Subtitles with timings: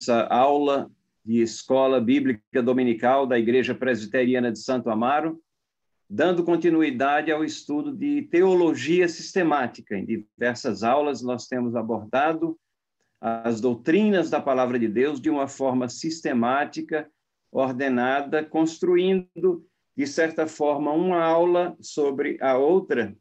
[0.00, 0.90] nessa aula
[1.24, 5.40] de Escola Bíblica Dominical da Igreja Presbiteriana de Santo Amaro,
[6.08, 9.96] dando continuidade ao estudo de teologia sistemática.
[9.96, 12.58] Em diversas aulas, nós temos abordado
[13.20, 17.10] as doutrinas da Palavra de Deus de uma forma sistemática,
[17.50, 23.14] ordenada, construindo, de certa forma, uma aula sobre a outra,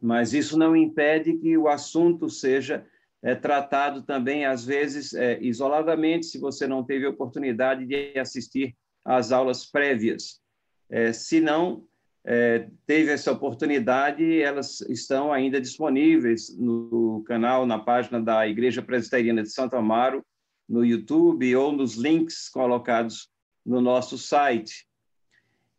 [0.00, 2.86] mas isso não impede que o assunto seja
[3.22, 9.32] é, tratado também, às vezes, é, isoladamente, se você não teve oportunidade de assistir às
[9.32, 10.40] aulas prévias.
[10.88, 11.84] É, se não
[12.24, 19.42] é, teve essa oportunidade, elas estão ainda disponíveis no canal, na página da Igreja Presbiteriana
[19.42, 20.24] de Santo Amaro,
[20.68, 23.30] no YouTube ou nos links colocados
[23.64, 24.86] no nosso site.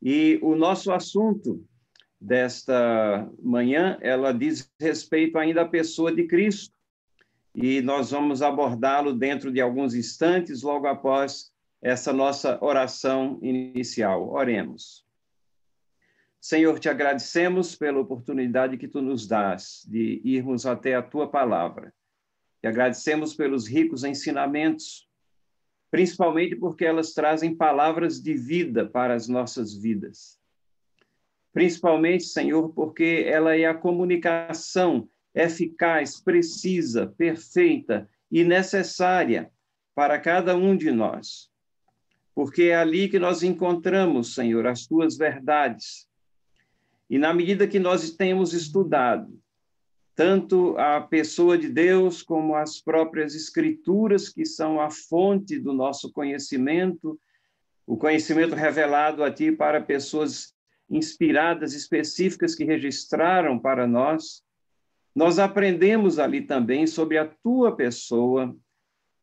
[0.02, 1.66] E o nosso assunto
[2.20, 6.77] desta manhã, ela diz respeito ainda à pessoa de Cristo
[7.54, 11.52] e nós vamos abordá-lo dentro de alguns instantes, logo após
[11.82, 14.30] essa nossa oração inicial.
[14.30, 15.06] Oremos.
[16.40, 21.94] Senhor, te agradecemos pela oportunidade que tu nos dás de irmos até a tua palavra.
[22.62, 25.10] Te agradecemos pelos ricos ensinamentos,
[25.92, 30.40] principalmente porque elas trazem palavras de vida para as nossas vidas.
[31.52, 39.52] Principalmente, Senhor, porque ela é a comunicação eficaz, precisa, perfeita e necessária
[39.94, 41.50] para cada um de nós.
[42.34, 46.08] Porque é ali que nós encontramos, Senhor, as tuas verdades.
[47.10, 49.40] E na medida que nós temos estudado,
[50.16, 56.12] tanto a pessoa de Deus como as próprias escrituras, que são a fonte do nosso
[56.12, 57.20] conhecimento,
[57.86, 60.54] o conhecimento revelado a ti para pessoas
[60.90, 64.44] inspiradas, específicas, que registraram para nós,
[65.18, 68.56] nós aprendemos ali também sobre a tua pessoa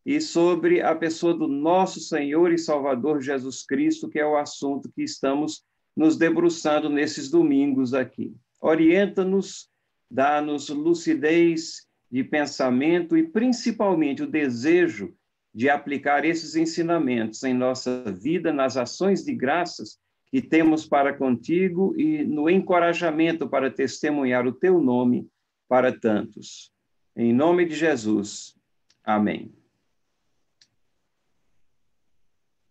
[0.05, 4.91] e sobre a pessoa do nosso Senhor e Salvador Jesus Cristo, que é o assunto
[4.93, 5.63] que estamos
[5.97, 8.35] nos debruçando nesses domingos aqui.
[8.61, 9.69] Orienta-nos,
[10.11, 15.15] dá-nos lucidez de pensamento e principalmente o desejo
[15.55, 19.97] de aplicar esses ensinamentos em nossa vida, nas ações de graças
[20.27, 25.29] que temos para contigo e no encorajamento para testemunhar o teu nome
[25.69, 26.73] para tantos.
[27.17, 28.57] Em nome de Jesus.
[29.03, 29.55] Amém.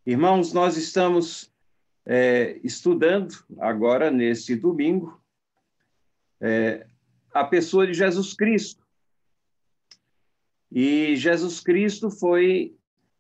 [0.06, 1.54] Irmãos, nós estamos
[2.06, 5.22] é, estudando agora, neste domingo,
[6.42, 6.86] é,
[7.34, 8.86] a pessoa de Jesus Cristo.
[10.70, 12.76] E Jesus Cristo foi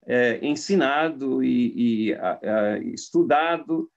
[0.06, 3.90] é, ensinado e, e a, a, estudado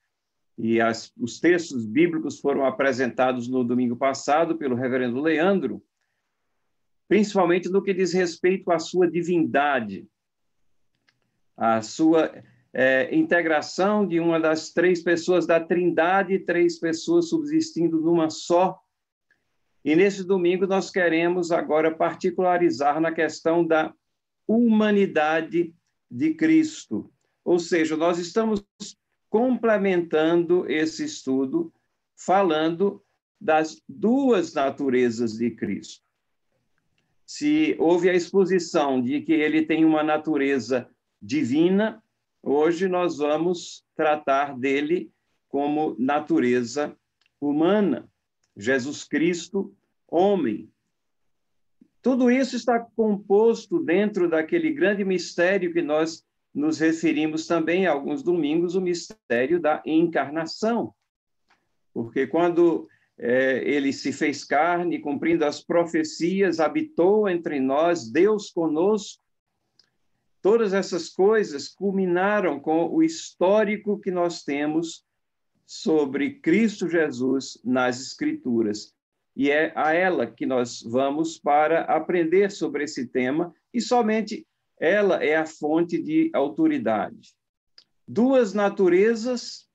[0.59, 5.83] e as, os textos bíblicos foram apresentados no domingo passado pelo reverendo Leandro,
[7.09, 10.07] principalmente no que diz respeito à sua divindade,
[11.57, 12.33] à sua
[12.73, 18.79] é, integração de uma das três pessoas da Trindade, três pessoas subsistindo numa só.
[19.85, 23.95] E nesse domingo nós queremos agora particularizar na questão da
[24.49, 25.75] humanidade
[26.11, 27.11] de Cristo.
[27.45, 28.67] Ou seja, nós estamos
[29.29, 31.73] complementando esse estudo,
[32.17, 33.03] falando
[33.41, 36.05] das duas naturezas de Cristo.
[37.27, 40.89] Se houve a exposição de que ele tem uma natureza
[41.21, 42.03] divina,
[42.43, 45.11] hoje nós vamos tratar dele
[45.49, 46.97] como natureza
[47.41, 48.09] humana.
[48.57, 49.75] Jesus Cristo,
[50.09, 50.71] homem.
[52.01, 56.25] Tudo isso está composto dentro daquele grande mistério que nós
[56.57, 60.95] nos referimos também, alguns domingos, o mistério da encarnação.
[61.93, 69.23] Porque quando é, ele se fez carne, cumprindo as profecias, habitou entre nós, Deus conosco,
[70.41, 75.05] todas essas coisas culminaram com o histórico que nós temos
[75.67, 78.95] sobre Cristo Jesus nas Escrituras.
[79.37, 84.47] E é a ela que nós vamos para aprender sobre esse tema, e somente
[84.79, 87.35] ela é a fonte de autoridade.
[88.07, 89.67] Duas naturezas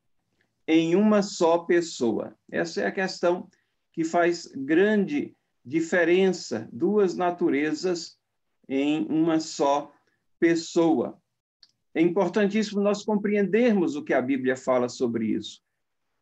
[0.67, 2.35] em uma só pessoa.
[2.49, 3.49] Essa é a questão
[3.91, 5.35] que faz grande
[5.65, 8.17] diferença, duas naturezas
[8.67, 9.91] em uma só
[10.39, 11.19] pessoa.
[11.93, 15.61] É importantíssimo nós compreendermos o que a Bíblia fala sobre isso,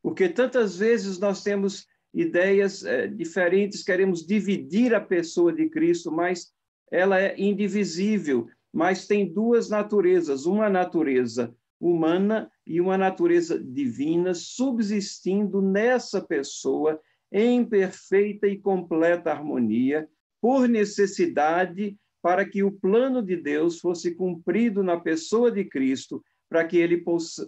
[0.01, 6.51] porque tantas vezes nós temos ideias é, diferentes, queremos dividir a pessoa de Cristo, mas
[6.92, 15.62] ela é indivisível mas tem duas naturezas, uma natureza humana e uma natureza divina subsistindo
[15.62, 17.00] nessa pessoa
[17.31, 20.10] em perfeita e completa harmonia,
[20.42, 26.66] por necessidade para que o plano de Deus fosse cumprido na pessoa de Cristo, para
[26.66, 27.04] que ele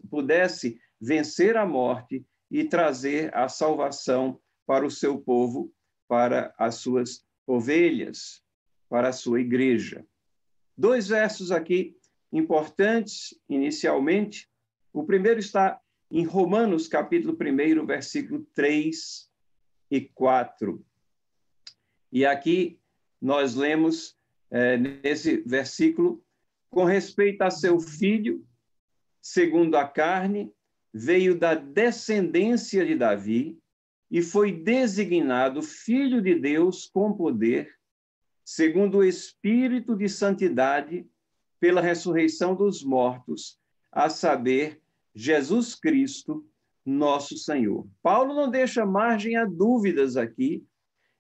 [0.09, 5.71] pudesse vencer a morte e trazer a salvação para o seu povo,
[6.07, 8.41] para as suas ovelhas,
[8.89, 10.06] para a sua igreja.
[10.81, 11.95] Dois versos aqui
[12.33, 14.50] importantes inicialmente.
[14.92, 15.80] O primeiro está
[16.10, 19.30] em Romanos, capítulo 1, versículo 3
[19.92, 20.83] e 4.
[22.12, 22.80] E aqui
[23.22, 24.18] nós lemos
[24.50, 26.25] é, nesse versículo,
[26.72, 28.44] com respeito a seu filho,
[29.22, 30.51] segundo a carne,
[30.92, 33.56] veio da descendência de Davi
[34.10, 37.72] e foi designado filho de Deus com poder,
[38.43, 41.05] segundo o espírito de santidade,
[41.59, 43.59] pela ressurreição dos mortos,
[43.91, 44.81] a saber,
[45.13, 46.45] Jesus Cristo,
[46.85, 47.88] nosso Senhor.
[48.01, 50.63] Paulo não deixa margem a dúvidas aqui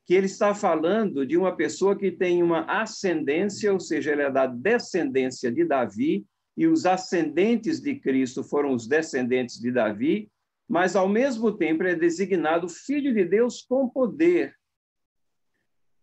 [0.05, 4.31] que ele está falando de uma pessoa que tem uma ascendência, ou seja, ele é
[4.31, 6.25] da descendência de Davi,
[6.57, 10.29] e os ascendentes de Cristo foram os descendentes de Davi,
[10.67, 14.53] mas ao mesmo tempo é designado filho de Deus com poder.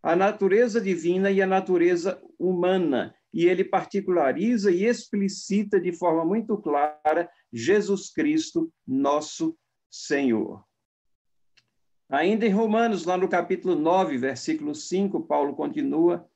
[0.02, 3.14] A natureza divina e a natureza humana.
[3.32, 9.56] E ele particulariza e explicita de forma muito clara Jesus Cristo, nosso
[9.90, 10.64] Senhor.
[12.08, 16.26] Ainda em Romanos, lá no capítulo 9, versículo 5, Paulo continua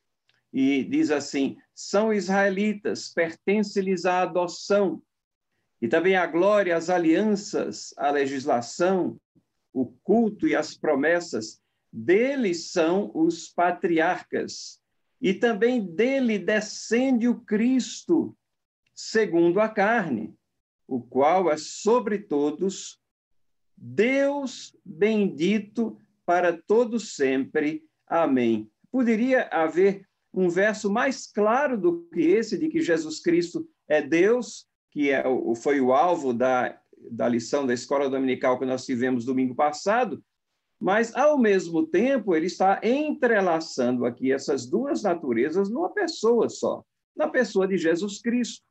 [0.52, 5.02] e diz assim: são israelitas, pertence-lhes a adoção,
[5.80, 9.18] e também a glória, as alianças, a legislação,
[9.72, 11.61] o culto e as promessas,
[11.92, 14.80] deles são os patriarcas,
[15.20, 18.36] e também dele descende o Cristo,
[18.94, 20.34] segundo a carne,
[20.88, 23.00] o qual é sobre todos
[23.76, 27.82] Deus bendito para todos sempre.
[28.06, 28.70] Amém.
[28.92, 34.68] Poderia haver um verso mais claro do que esse, de que Jesus Cristo é Deus,
[34.90, 35.24] que é,
[35.56, 36.78] foi o alvo da,
[37.10, 40.22] da lição da escola dominical que nós tivemos domingo passado,
[40.82, 46.84] mas, ao mesmo tempo, ele está entrelaçando aqui essas duas naturezas numa pessoa só,
[47.14, 48.64] na pessoa de Jesus Cristo.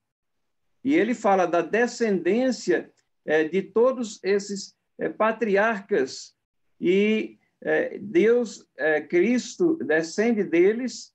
[0.84, 2.92] E ele fala da descendência
[3.24, 6.36] é, de todos esses é, patriarcas
[6.82, 8.68] e é, Deus,
[9.08, 11.14] Cristo, descende deles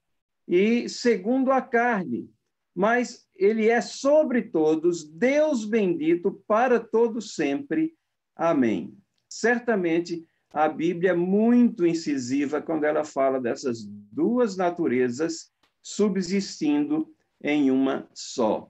[0.48, 2.30] e segundo a carne,
[2.74, 7.94] mas ele é sobre todos, Deus bendito para todos sempre.
[8.34, 8.96] Amém.
[9.28, 10.24] Certamente
[10.56, 17.14] a Bíblia é muito incisiva quando ela fala dessas duas naturezas subsistindo
[17.44, 18.66] em uma só.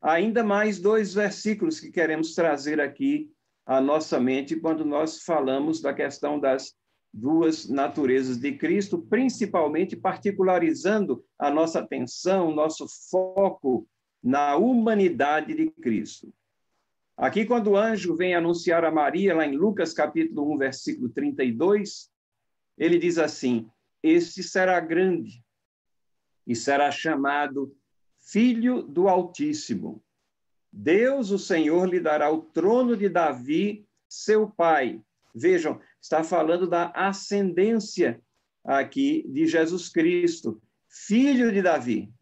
[0.00, 3.30] Ainda mais dois versículos que queremos trazer aqui
[3.66, 6.74] a nossa mente quando nós falamos da questão das
[7.12, 13.86] duas naturezas de Cristo, principalmente particularizando a nossa atenção, nosso foco
[14.22, 16.32] na humanidade de Cristo.
[17.16, 22.10] Aqui, quando o anjo vem anunciar a Maria, lá em Lucas capítulo 1, versículo 32,
[22.76, 23.70] ele diz assim:
[24.02, 25.42] Este será grande
[26.46, 27.74] e será chamado
[28.18, 30.04] Filho do Altíssimo.
[30.70, 35.00] Deus, o Senhor, lhe dará o trono de Davi, seu pai.
[35.34, 38.20] Vejam, está falando da ascendência
[38.62, 42.12] aqui de Jesus Cristo, filho de Davi.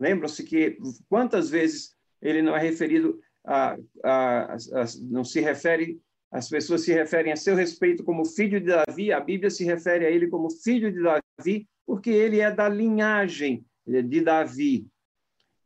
[0.00, 0.76] Lembram-se que
[1.08, 6.92] quantas vezes ele não é referido a, a, a, não se refere, as pessoas se
[6.92, 10.50] referem a seu respeito como filho de Davi, a Bíblia se refere a ele como
[10.50, 14.86] filho de Davi, porque ele é da linhagem de Davi.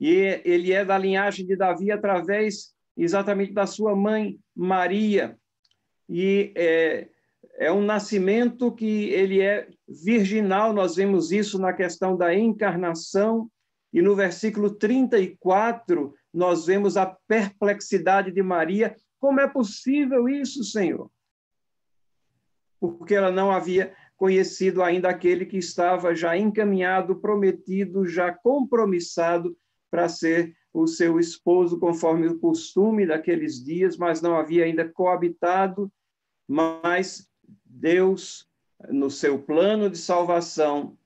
[0.01, 5.39] E ele é da linhagem de Davi através exatamente da sua mãe, Maria.
[6.09, 7.09] E é,
[7.59, 13.49] é um nascimento que ele é virginal, nós vemos isso na questão da encarnação.
[13.93, 18.97] E no versículo 34, nós vemos a perplexidade de Maria.
[19.19, 21.11] Como é possível isso, Senhor?
[22.81, 29.57] Porque ela não havia conhecido ainda aquele que estava já encaminhado, prometido, já compromissado
[29.91, 35.91] para ser o seu esposo, conforme o costume daqueles dias, mas não havia ainda coabitado.
[36.47, 37.29] Mas
[37.65, 38.47] Deus,
[38.89, 40.97] no seu plano de salvação,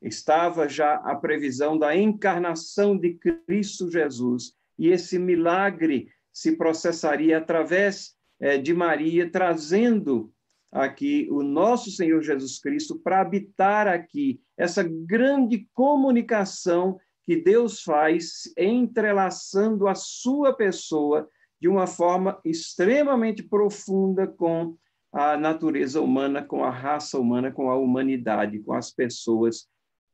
[0.00, 8.14] estava já a previsão da encarnação de Cristo Jesus, e esse milagre se processaria através
[8.40, 10.32] é, de Maria, trazendo
[10.72, 18.50] aqui o nosso Senhor Jesus Cristo para habitar aqui, essa grande comunicação que Deus faz
[18.56, 21.28] entrelaçando a sua pessoa
[21.60, 24.76] de uma forma extremamente profunda com
[25.12, 29.68] a natureza humana, com a raça humana, com a humanidade, com as pessoas,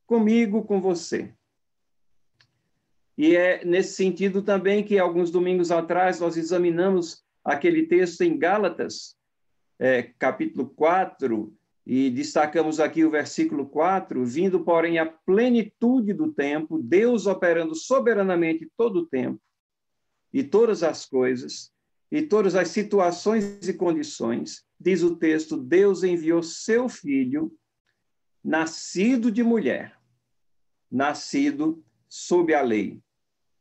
[0.07, 1.33] comigo, com você.
[3.17, 9.17] E é nesse sentido também que, alguns domingos atrás, nós examinamos aquele texto em Gálatas,
[9.79, 11.53] é, capítulo 4,
[11.87, 18.69] e destacamos aqui o versículo 4, vindo, porém, a plenitude do tempo, Deus operando soberanamente
[18.77, 19.41] todo o tempo
[20.33, 21.73] e todas as coisas,
[22.11, 27.53] e todas as situações e condições, diz o texto: Deus enviou seu filho,
[28.45, 29.97] nascido de mulher,
[30.91, 33.01] nascido sob a lei,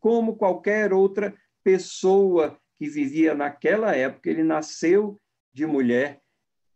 [0.05, 1.33] como qualquer outra
[1.63, 5.19] pessoa que vivia naquela época, ele nasceu
[5.51, 6.21] de mulher,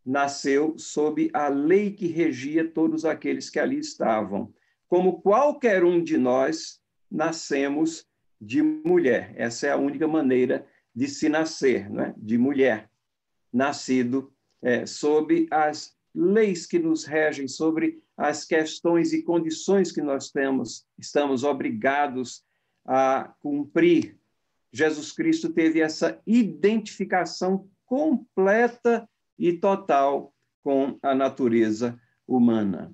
[0.03, 4.51] nasceu sob a lei que regia todos aqueles que ali estavam.
[4.87, 6.81] Como qualquer um de nós,
[7.11, 8.03] nascemos
[8.41, 9.31] de mulher.
[9.35, 12.15] Essa é a única maneira de se nascer, né?
[12.17, 12.89] de mulher,
[13.53, 20.31] nascido é, sob as leis que nos regem, sobre as questões e condições que nós
[20.31, 22.43] temos, estamos obrigados
[22.91, 24.17] a cumprir.
[24.73, 32.91] Jesus Cristo teve essa identificação completa e total com a natureza humana.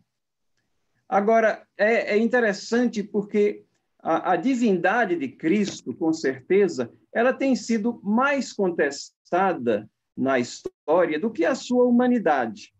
[1.07, 3.63] Agora, é, é interessante porque
[3.99, 11.31] a, a divindade de Cristo, com certeza, ela tem sido mais contestada na história do
[11.31, 12.73] que a sua humanidade.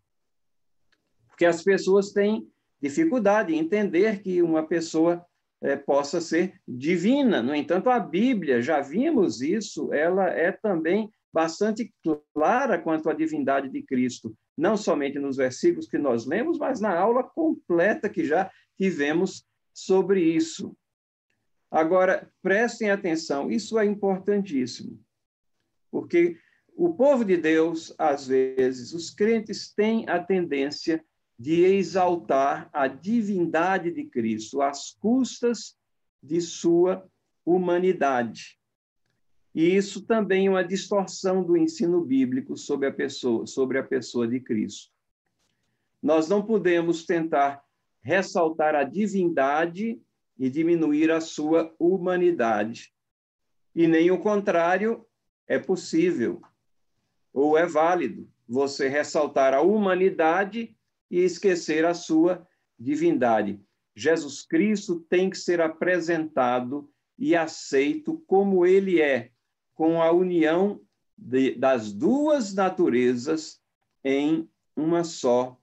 [1.28, 2.46] Porque as pessoas têm
[2.80, 5.25] dificuldade em entender que uma pessoa
[5.62, 7.42] é, possa ser divina.
[7.42, 11.92] No entanto, a Bíblia, já vimos isso, ela é também bastante
[12.32, 16.98] clara quanto à divindade de Cristo, não somente nos versículos que nós lemos, mas na
[16.98, 19.44] aula completa que já tivemos
[19.74, 20.74] sobre isso.
[21.70, 24.98] Agora, prestem atenção, isso é importantíssimo,
[25.90, 26.38] porque
[26.74, 31.04] o povo de Deus, às vezes, os crentes têm a tendência
[31.38, 35.76] de exaltar a divindade de Cristo às custas
[36.22, 37.06] de sua
[37.44, 38.58] humanidade.
[39.54, 44.28] E isso também é uma distorção do ensino bíblico sobre a pessoa, sobre a pessoa
[44.28, 44.90] de Cristo.
[46.02, 47.62] Nós não podemos tentar
[48.02, 50.00] ressaltar a divindade
[50.38, 52.92] e diminuir a sua humanidade.
[53.74, 55.06] E nem o contrário
[55.46, 56.42] é possível
[57.32, 60.75] ou é válido você ressaltar a humanidade
[61.10, 62.46] e esquecer a sua
[62.78, 63.60] divindade.
[63.94, 69.30] Jesus Cristo tem que ser apresentado e aceito como ele é,
[69.74, 70.80] com a união
[71.16, 73.60] de, das duas naturezas
[74.04, 75.58] em uma só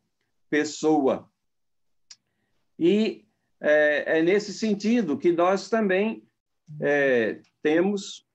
[0.49, 1.29] pessoa.
[2.79, 3.25] E
[3.61, 6.23] é, é nesse sentido que nós também
[6.81, 8.25] é, temos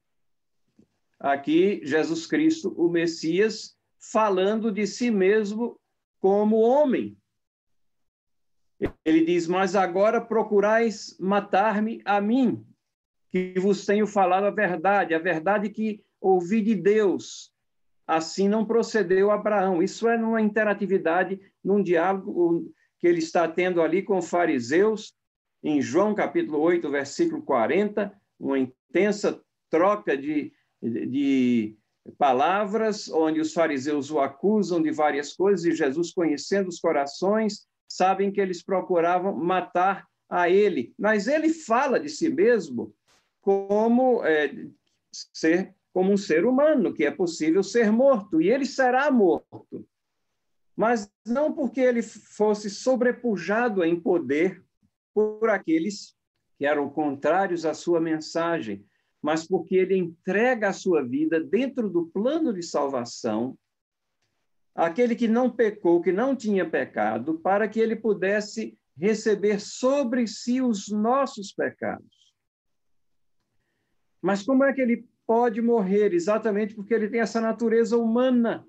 [1.19, 5.79] aqui Jesus Cristo, o Messias, falando de si mesmo
[6.21, 7.17] como homem.
[9.05, 12.65] Ele diz: Mas agora procurais matar-me a mim,
[13.31, 17.53] que vos tenho falado a verdade, a verdade que ouvi de Deus.
[18.07, 19.83] Assim não procedeu Abraão.
[19.83, 25.15] Isso é numa interatividade, num diálogo que ele está tendo ali com fariseus,
[25.63, 31.78] em João capítulo 8, versículo 40, uma intensa troca de, de
[32.17, 38.31] palavras, onde os fariseus o acusam de várias coisas, e Jesus, conhecendo os corações, sabem
[38.31, 40.95] que eles procuravam matar a ele.
[40.99, 42.95] Mas ele fala de si mesmo
[43.41, 44.55] como é,
[45.33, 49.85] ser como um ser humano, que é possível ser morto, e ele será morto.
[50.77, 54.63] Mas não porque ele fosse sobrepujado em poder
[55.13, 56.15] por aqueles
[56.57, 58.85] que eram contrários à sua mensagem,
[59.23, 63.59] mas porque ele entrega a sua vida dentro do plano de salvação,
[64.75, 70.61] aquele que não pecou, que não tinha pecado, para que ele pudesse receber sobre si
[70.61, 72.07] os nossos pecados.
[74.21, 76.13] Mas como é que ele pode morrer?
[76.13, 78.67] Exatamente porque ele tem essa natureza humana.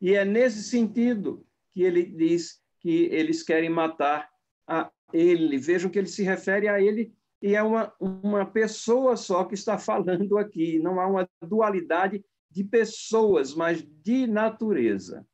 [0.00, 4.28] E é nesse sentido que ele diz que eles querem matar
[4.66, 5.56] a ele.
[5.56, 9.76] Vejam que ele se refere a ele e é uma, uma pessoa só que está
[9.76, 10.78] falando aqui.
[10.78, 15.26] Não há uma dualidade de pessoas, mas de natureza.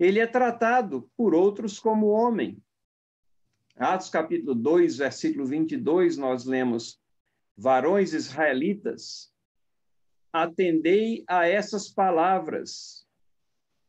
[0.00, 2.58] Ele é tratado por outros como homem.
[3.76, 7.00] Atos capítulo 2, versículo 22, nós lemos:
[7.56, 9.32] Varões israelitas,
[10.32, 13.06] atendei a essas palavras.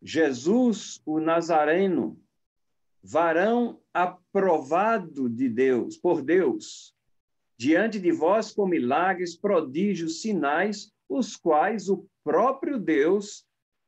[0.01, 2.19] Jesus, o Nazareno,
[3.01, 6.94] varão aprovado de Deus, por Deus,
[7.57, 13.45] diante de vós com milagres, prodígios, sinais, os quais o próprio Deus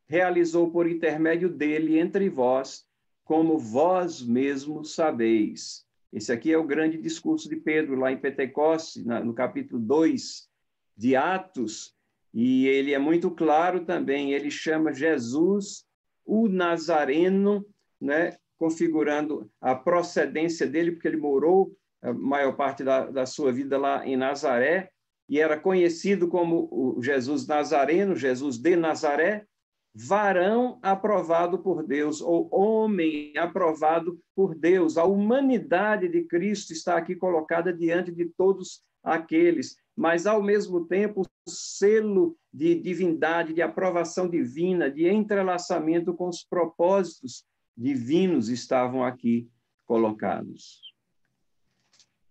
[0.07, 2.86] realizou por intermédio dele entre vós,
[3.25, 5.86] como vós mesmos sabeis.
[6.13, 10.47] Esse aqui é o grande discurso de Pedro, lá em Pentecoste, no capítulo 2
[10.95, 11.93] de Atos,
[12.33, 15.86] e ele é muito claro também, ele chama Jesus
[16.25, 17.65] o Nazareno,
[18.00, 23.77] né, configurando a procedência dele, porque ele morou a maior parte da, da sua vida
[23.77, 24.92] lá em Nazaré,
[25.30, 29.46] e era conhecido como o Jesus Nazareno, Jesus de Nazaré,
[29.94, 34.98] varão aprovado por Deus, ou homem aprovado por Deus.
[34.98, 41.22] A humanidade de Cristo está aqui colocada diante de todos aqueles, mas ao mesmo tempo
[41.22, 47.44] o selo de divindade, de aprovação divina, de entrelaçamento com os propósitos
[47.75, 49.50] divinos estavam aqui
[49.86, 50.87] colocados.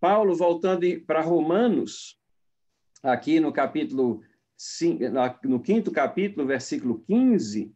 [0.01, 2.19] Paulo, voltando para Romanos,
[3.03, 4.23] aqui no capítulo
[5.45, 7.75] no quinto capítulo, versículo 15,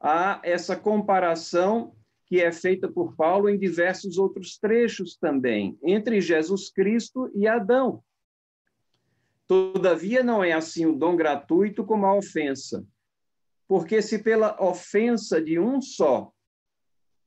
[0.00, 1.94] há essa comparação
[2.26, 8.02] que é feita por Paulo em diversos outros trechos também, entre Jesus Cristo e Adão.
[9.46, 12.86] Todavia, não é assim o dom gratuito como a ofensa.
[13.66, 16.32] Porque se pela ofensa de um só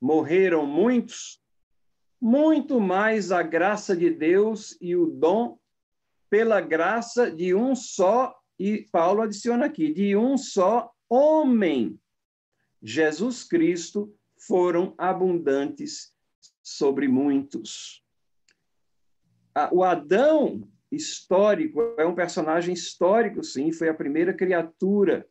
[0.00, 1.40] morreram muitos,
[2.24, 5.58] muito mais a graça de Deus e o dom
[6.30, 12.00] pela graça de um só, e Paulo adiciona aqui, de um só homem,
[12.82, 16.14] Jesus Cristo, foram abundantes
[16.62, 18.02] sobre muitos.
[19.70, 25.28] O Adão histórico é um personagem histórico, sim, foi a primeira criatura.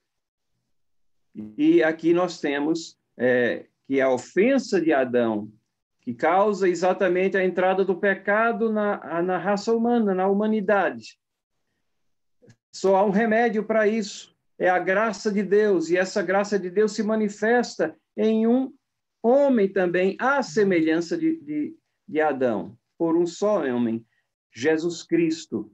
[1.57, 5.51] E aqui nós temos é, que a ofensa de Adão
[6.03, 11.17] que causa exatamente a entrada do pecado na, na raça humana, na humanidade.
[12.73, 16.69] Só há um remédio para isso, é a graça de Deus, e essa graça de
[16.69, 18.73] Deus se manifesta em um
[19.21, 24.05] homem também, à semelhança de, de, de Adão, por um só homem,
[24.53, 25.71] Jesus Cristo.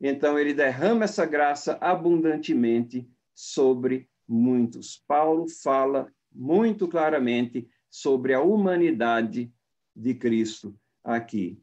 [0.00, 5.04] Então, ele derrama essa graça abundantemente sobre muitos.
[5.06, 9.52] Paulo fala muito claramente sobre a humanidade
[9.94, 10.74] de Cristo
[11.04, 11.60] aqui.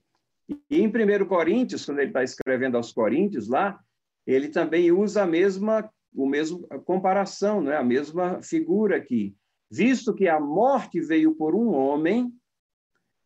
[0.47, 3.79] E em 1 Coríntios, quando ele está escrevendo aos Coríntios lá,
[4.27, 7.77] ele também usa a mesma, o mesmo comparação, não é?
[7.77, 9.35] a mesma figura aqui.
[9.71, 12.31] Visto que a morte veio por um homem,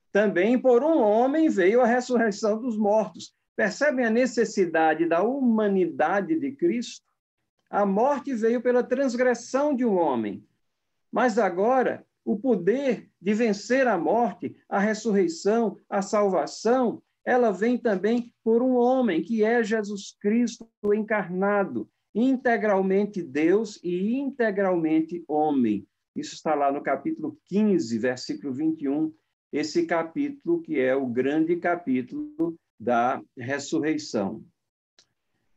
[0.10, 3.36] também por um homem veio a ressurreição dos mortos.
[3.54, 7.06] Percebem a necessidade da humanidade de Cristo?
[7.70, 10.46] A morte veio pela transgressão de um homem.
[11.12, 18.34] Mas agora o poder de vencer a morte, a ressurreição, a salvação, ela vem também
[18.44, 25.88] por um homem, que é Jesus Cristo encarnado, integralmente Deus e integralmente homem.
[26.16, 29.14] Isso está lá no capítulo 15, versículo 21,
[29.52, 34.44] esse capítulo que é o grande capítulo da ressurreição.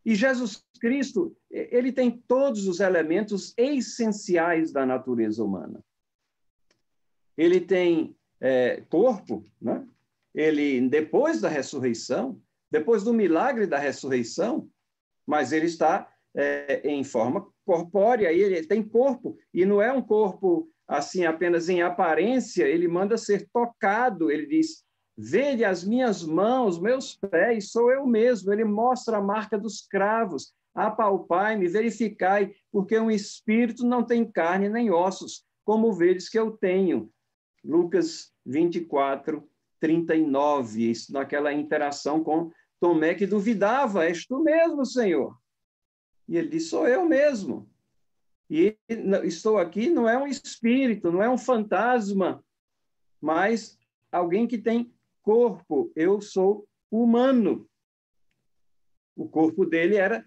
[0.04, 5.82] E Jesus Cristo, ele tem todos os elementos essenciais da natureza humana
[7.36, 9.86] ele tem é, corpo, né?
[10.34, 14.68] ele depois da ressurreição, depois do milagre da ressurreição,
[15.26, 20.02] mas ele está é, em forma corpórea, e ele tem corpo, e não é um
[20.02, 24.86] corpo assim apenas em aparência, ele manda ser tocado, ele diz:
[25.18, 28.52] Vede as minhas mãos, meus pés, sou eu mesmo.
[28.52, 30.52] Ele mostra a marca dos cravos.
[30.74, 37.10] Apalpai-me, verificai, porque um espírito não tem carne nem ossos, como vedes que eu tenho.
[37.66, 39.46] Lucas 24,
[39.80, 45.36] 39, isso naquela interação com Tomé que duvidava, és tu mesmo, Senhor?
[46.28, 47.68] E ele disse, sou eu mesmo.
[48.48, 48.76] E
[49.24, 52.44] estou aqui não é um espírito, não é um fantasma,
[53.20, 53.78] mas
[54.12, 55.90] alguém que tem corpo.
[55.96, 57.68] Eu sou humano.
[59.16, 60.24] O corpo dele era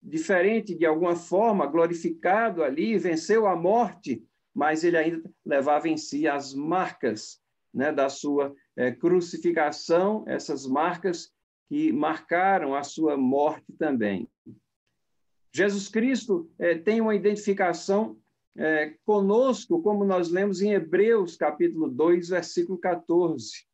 [0.00, 4.24] diferente de alguma forma, glorificado ali, venceu a morte,
[4.58, 7.40] mas ele ainda levava em si as marcas
[7.72, 11.32] né, da sua é, crucificação, essas marcas
[11.68, 14.28] que marcaram a sua morte também.
[15.52, 18.18] Jesus Cristo é, tem uma identificação
[18.56, 23.64] é, conosco, como nós lemos em Hebreus, capítulo 2, versículo 14.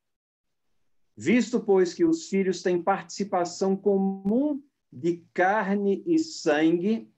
[1.17, 7.11] Visto, pois, que os filhos têm participação comum de carne e sangue,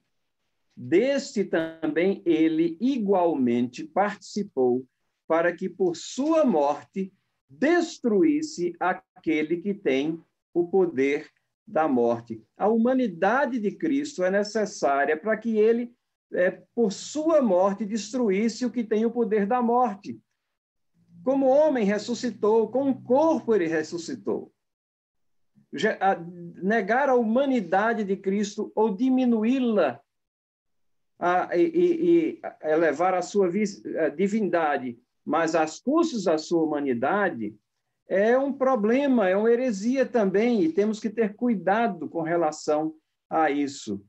[0.79, 4.85] Deste também ele igualmente participou,
[5.27, 7.11] para que por sua morte
[7.49, 10.21] destruísse aquele que tem
[10.53, 11.27] o poder
[11.65, 12.43] da morte.
[12.55, 15.95] A humanidade de Cristo é necessária para que ele,
[16.31, 20.21] é, por sua morte, destruísse o que tem o poder da morte.
[21.23, 24.53] como homem ressuscitou, com o corpo ele ressuscitou.
[26.61, 29.99] Negar a humanidade de Cristo ou diminuí-la
[31.55, 37.55] e, e, elevar a sua a divindade, mas às custas da sua humanidade,
[38.07, 42.93] é um problema, é uma heresia também, e temos que ter cuidado com relação
[43.29, 44.01] a isso.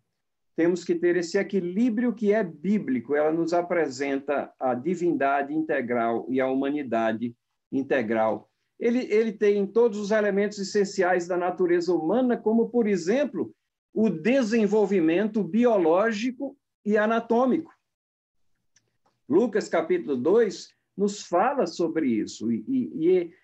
[0.54, 6.40] Temos que ter esse equilíbrio que é bíblico, ela nos apresenta a divindade integral e
[6.40, 7.34] a humanidade
[7.72, 8.48] integral.
[8.78, 13.52] Ele, ele tem todos os elementos essenciais da natureza humana, como, por exemplo,
[13.92, 16.56] o desenvolvimento biológico
[16.88, 17.72] e anatômico.
[19.28, 23.34] Lucas capítulo 2 nos fala sobre isso, e, e, e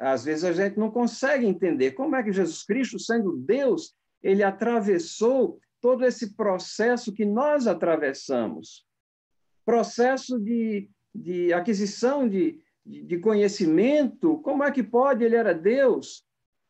[0.00, 4.42] às vezes a gente não consegue entender como é que Jesus Cristo, sendo Deus, ele
[4.42, 8.86] atravessou todo esse processo que nós atravessamos
[9.64, 14.38] processo de, de aquisição de, de conhecimento.
[14.38, 15.24] Como é que pode?
[15.24, 16.24] Ele era Deus,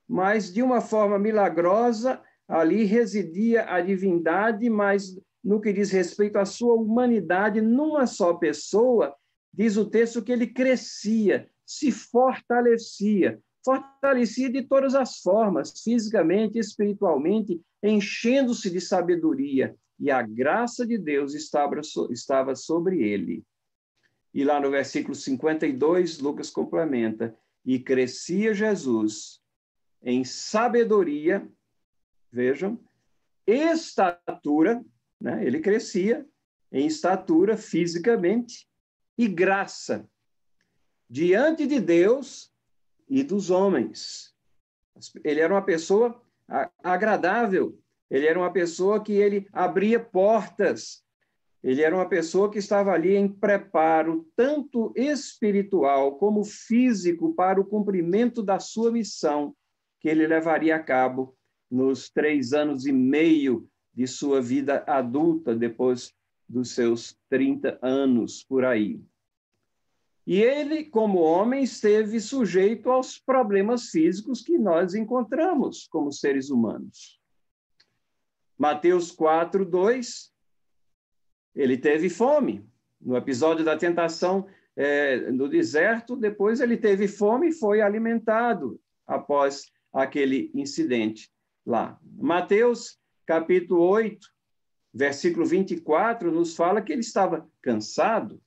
[0.08, 6.44] mas de uma forma milagrosa, ali residia a divindade, mas no que diz respeito à
[6.44, 9.14] sua humanidade, numa só pessoa,
[9.52, 17.60] diz o texto que ele crescia, se fortalecia, fortalecia de todas as formas, fisicamente, espiritualmente,
[17.82, 23.44] enchendo-se de sabedoria, e a graça de Deus estava, sobre ele.
[24.32, 29.40] E lá no versículo 52, Lucas complementa: e crescia Jesus
[30.02, 31.48] em sabedoria,
[32.30, 32.78] vejam,
[33.46, 34.84] estatura,
[35.24, 35.42] né?
[35.42, 36.26] ele crescia
[36.70, 38.68] em estatura fisicamente
[39.16, 40.06] e graça
[41.08, 42.52] diante de Deus
[43.08, 44.34] e dos homens.
[45.24, 46.22] Ele era uma pessoa
[46.82, 51.02] agradável, ele era uma pessoa que ele abria portas,
[51.62, 57.64] ele era uma pessoa que estava ali em preparo, tanto espiritual como físico, para o
[57.64, 59.56] cumprimento da sua missão,
[60.00, 61.34] que ele levaria a cabo
[61.70, 66.12] nos três anos e meio de sua vida adulta, depois
[66.48, 69.00] dos seus 30 anos por aí.
[70.26, 77.20] E ele, como homem, esteve sujeito aos problemas físicos que nós encontramos como seres humanos.
[78.56, 80.32] Mateus 4, 2,
[81.54, 82.66] ele teve fome.
[83.00, 89.70] No episódio da tentação é, no deserto, depois ele teve fome e foi alimentado após
[89.92, 91.30] aquele incidente
[91.66, 91.98] lá.
[92.02, 94.26] Mateus, capítulo 8,
[94.92, 98.40] versículo 24, nos fala que ele estava cansado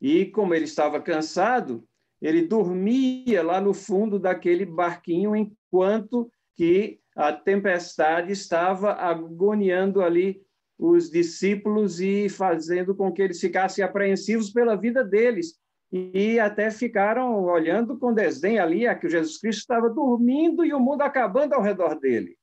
[0.00, 1.86] e, como ele estava cansado,
[2.20, 10.42] ele dormia lá no fundo daquele barquinho enquanto que a tempestade estava agoniando ali
[10.78, 15.58] os discípulos e fazendo com que eles ficassem apreensivos pela vida deles.
[15.92, 20.80] E até ficaram olhando com desdém ali a que Jesus Cristo estava dormindo e o
[20.80, 22.38] mundo acabando ao redor dele.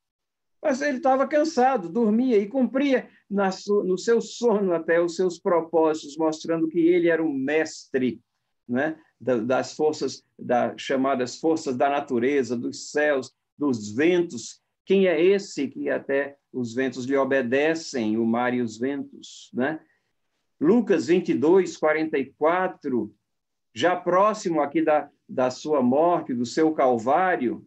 [0.62, 6.68] Mas ele estava cansado, dormia e cumpria no seu sono até os seus propósitos, mostrando
[6.68, 8.22] que ele era um mestre
[8.68, 14.62] né, das forças, das chamadas forças da natureza, dos céus, dos ventos.
[14.86, 19.50] Quem é esse que até os ventos lhe obedecem, o mar e os ventos?
[19.54, 19.80] Né?
[20.60, 23.14] Lucas 22, 44,
[23.74, 27.66] já próximo aqui da, da sua morte, do seu calvário,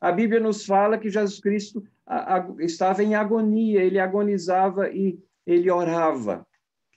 [0.00, 1.84] a Bíblia nos fala que Jesus Cristo
[2.60, 6.46] estava em agonia, ele agonizava e ele orava,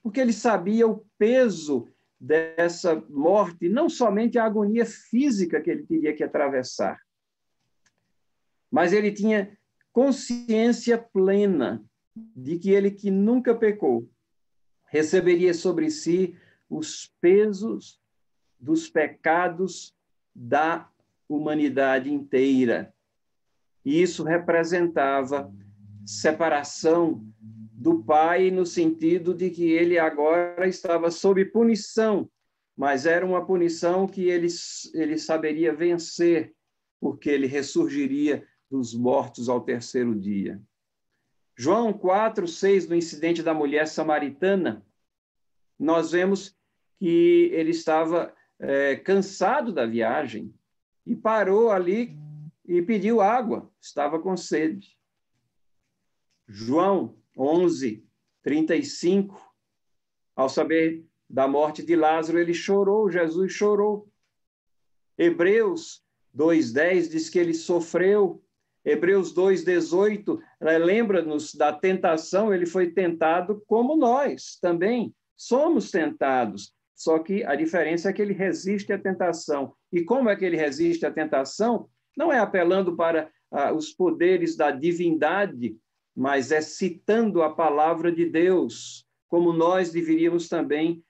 [0.04, 1.88] porque ele sabia o peso
[2.20, 7.00] dessa morte, não somente a agonia física que ele teria que atravessar,
[8.70, 9.58] mas ele tinha
[9.92, 11.84] consciência plena
[12.16, 14.08] de que ele que nunca pecou
[14.92, 16.36] receberia sobre si
[16.70, 18.00] os pesos
[18.60, 19.96] dos pecados
[20.36, 20.88] da
[21.36, 22.94] humanidade inteira.
[23.84, 25.52] E isso representava
[26.06, 32.30] separação do pai no sentido de que ele agora estava sob punição,
[32.78, 34.48] mas era uma punição que ele,
[34.94, 36.54] ele saberia vencer,
[37.00, 40.62] porque ele ressurgiria dos mortos ao terceiro dia.
[41.58, 44.86] João 4, 6, no incidente da mulher samaritana,
[45.78, 46.56] nós vemos
[47.00, 50.54] que ele estava é, cansado da viagem
[51.06, 52.18] e parou ali
[52.66, 54.98] e pediu água, estava com sede.
[56.48, 58.06] João 11,
[58.44, 59.40] 35,
[60.36, 64.10] ao saber da morte de Lázaro, ele chorou, Jesus chorou.
[65.18, 66.04] Hebreus
[66.36, 68.44] 2,10 diz que ele sofreu.
[68.84, 76.74] Hebreus 2,18 lembra-nos da tentação, ele foi tentado como nós também somos tentados.
[77.02, 79.74] Só que a diferença é que ele resiste à tentação.
[79.92, 81.90] E como é que ele resiste à tentação?
[82.16, 85.76] Não é apelando para ah, os poderes da divindade,
[86.16, 91.04] mas é citando a palavra de Deus, como nós deveríamos também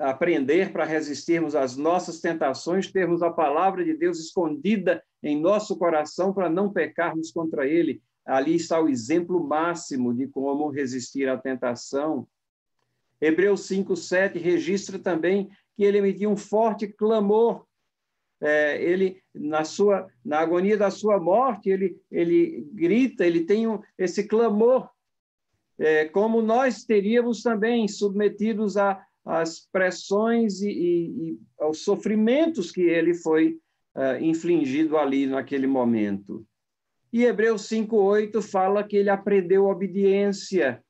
[0.00, 6.32] aprender para resistirmos às nossas tentações, termos a palavra de Deus escondida em nosso coração
[6.34, 8.02] para não pecarmos contra ele.
[8.24, 12.26] Ali está o exemplo máximo de como resistir à tentação.
[13.20, 17.64] Hebreus 5:7 registra também que ele emitiu um forte clamor.
[18.40, 23.80] É, ele na sua na agonia da sua morte ele ele grita, ele tem um,
[23.96, 24.90] esse clamor,
[25.78, 32.82] é, como nós teríamos também submetidos a as pressões e, e, e aos sofrimentos que
[32.82, 33.58] ele foi
[33.96, 36.46] uh, infligido ali naquele momento.
[37.12, 40.80] E Hebreus 5,8 fala que ele aprendeu obediência,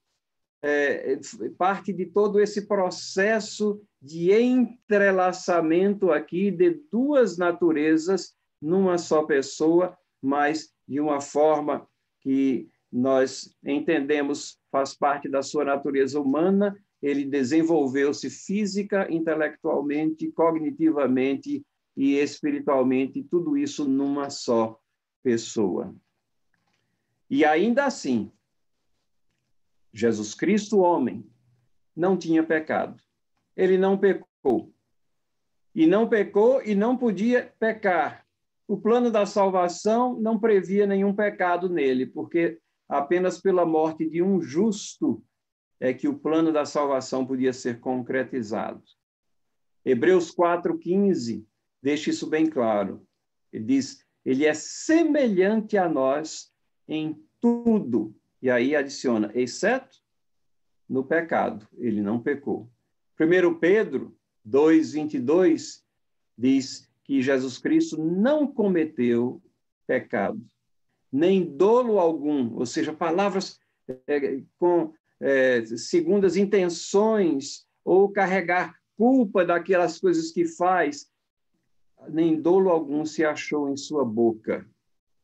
[0.62, 1.19] é,
[1.59, 10.73] parte de todo esse processo de entrelaçamento aqui de duas naturezas numa só pessoa, mas
[10.88, 11.87] de uma forma
[12.21, 21.64] que nós entendemos faz parte da sua natureza humana ele desenvolveu-se física, intelectualmente, cognitivamente
[21.97, 24.79] e espiritualmente, tudo isso numa só
[25.23, 25.95] pessoa.
[27.29, 28.31] E ainda assim,
[29.97, 31.27] Jesus Cristo, homem,
[31.97, 33.03] não tinha pecado.
[33.57, 34.71] Ele não pecou.
[35.75, 38.27] E não pecou e não podia pecar.
[38.69, 44.39] O plano da salvação não previa nenhum pecado nele, porque apenas pela morte de um
[44.43, 45.25] justo
[45.81, 48.83] é que o plano da salvação podia ser concretizado.
[49.83, 51.43] Hebreus 4,15
[51.83, 53.07] deixa isso bem claro.
[53.51, 56.53] Ele diz: Ele é semelhante a nós
[56.87, 58.15] em tudo.
[58.40, 59.99] E aí adiciona, exceto
[60.88, 61.66] no pecado.
[61.79, 62.70] Ele não pecou.
[63.18, 65.83] 1 Pedro 2,22
[66.37, 69.42] diz que Jesus Cristo não cometeu
[69.87, 70.44] pecado,
[71.11, 73.61] nem dolo algum, ou seja, palavras
[74.07, 81.11] é, com é, segundas intenções ou carregar culpa daquelas coisas que faz,
[82.09, 84.68] nem dolo algum se achou em sua boca.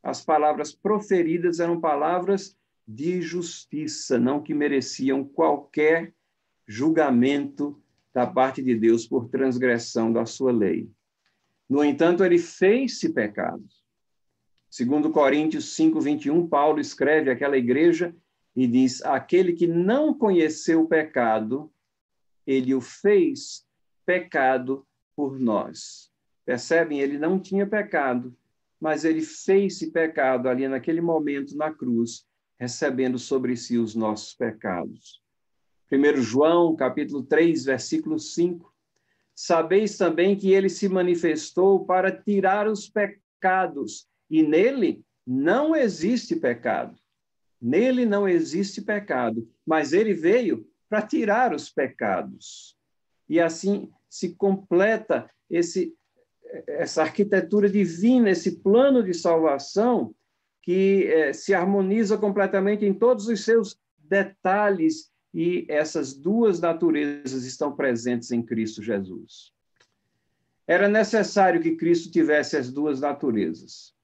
[0.02, 6.14] As palavras proferidas eram palavras de justiça, não que mereciam qualquer
[6.66, 7.80] julgamento
[8.12, 10.90] da parte de Deus por transgressão da sua lei.
[11.68, 13.64] No entanto, ele fez-se pecado.
[14.70, 18.14] Segundo Coríntios 5, 21, Paulo escreve àquela igreja
[18.54, 21.72] e diz: aquele que não conheceu o pecado,
[22.46, 23.66] ele o fez
[24.04, 26.10] pecado por nós.
[26.44, 27.00] Percebem?
[27.00, 28.36] Ele não tinha pecado,
[28.80, 32.26] mas ele fez-se pecado ali naquele momento na cruz,
[32.62, 35.20] recebendo sobre si os nossos pecados.
[35.90, 38.72] 1 João, capítulo 3, versículo 5.
[39.34, 46.96] Sabeis também que ele se manifestou para tirar os pecados, e nele não existe pecado.
[47.60, 52.76] Nele não existe pecado, mas ele veio para tirar os pecados.
[53.28, 55.96] E assim se completa esse,
[56.68, 60.14] essa arquitetura divina, esse plano de salvação
[60.62, 67.74] que é, se harmoniza completamente em todos os seus detalhes e essas duas naturezas estão
[67.74, 69.52] presentes em Cristo Jesus.
[70.66, 73.94] Era necessário que Cristo tivesse as duas naturezas: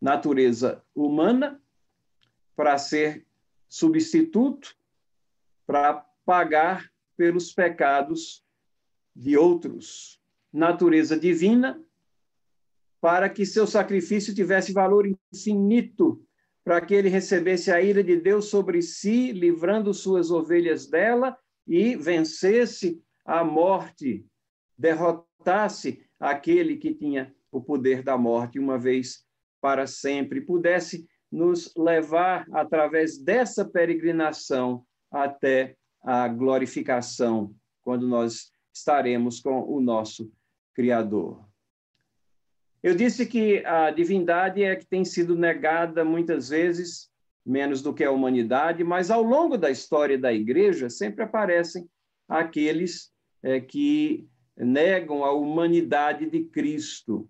[0.00, 1.60] natureza humana
[2.54, 3.26] para ser
[3.68, 4.74] substituto,
[5.66, 8.42] para pagar pelos pecados
[9.14, 10.20] de outros.
[10.52, 11.78] Natureza divina,
[13.06, 16.20] para que seu sacrifício tivesse valor infinito,
[16.64, 21.38] para que ele recebesse a ira de Deus sobre si, livrando suas ovelhas dela
[21.68, 24.26] e vencesse a morte,
[24.76, 29.24] derrotasse aquele que tinha o poder da morte uma vez
[29.60, 39.62] para sempre, pudesse nos levar, através dessa peregrinação, até a glorificação, quando nós estaremos com
[39.62, 40.28] o nosso
[40.74, 41.46] Criador.
[42.86, 47.10] Eu disse que a divindade é que tem sido negada muitas vezes,
[47.44, 51.88] menos do que a humanidade, mas ao longo da história da igreja sempre aparecem
[52.28, 53.10] aqueles
[53.42, 57.28] é, que negam a humanidade de Cristo.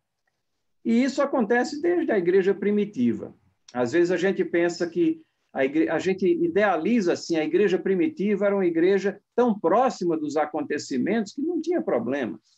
[0.84, 3.34] E isso acontece desde a igreja primitiva.
[3.72, 5.22] Às vezes a gente pensa que
[5.54, 5.88] a, igre...
[5.88, 11.40] a gente idealiza assim, a igreja primitiva era uma igreja tão próxima dos acontecimentos que
[11.40, 12.56] não tinha problemas.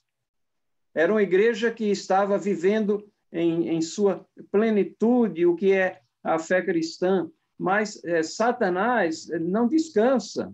[0.99, 6.61] Era uma igreja que estava vivendo em, em sua plenitude o que é a fé
[6.61, 10.53] cristã, mas é, Satanás não descansa.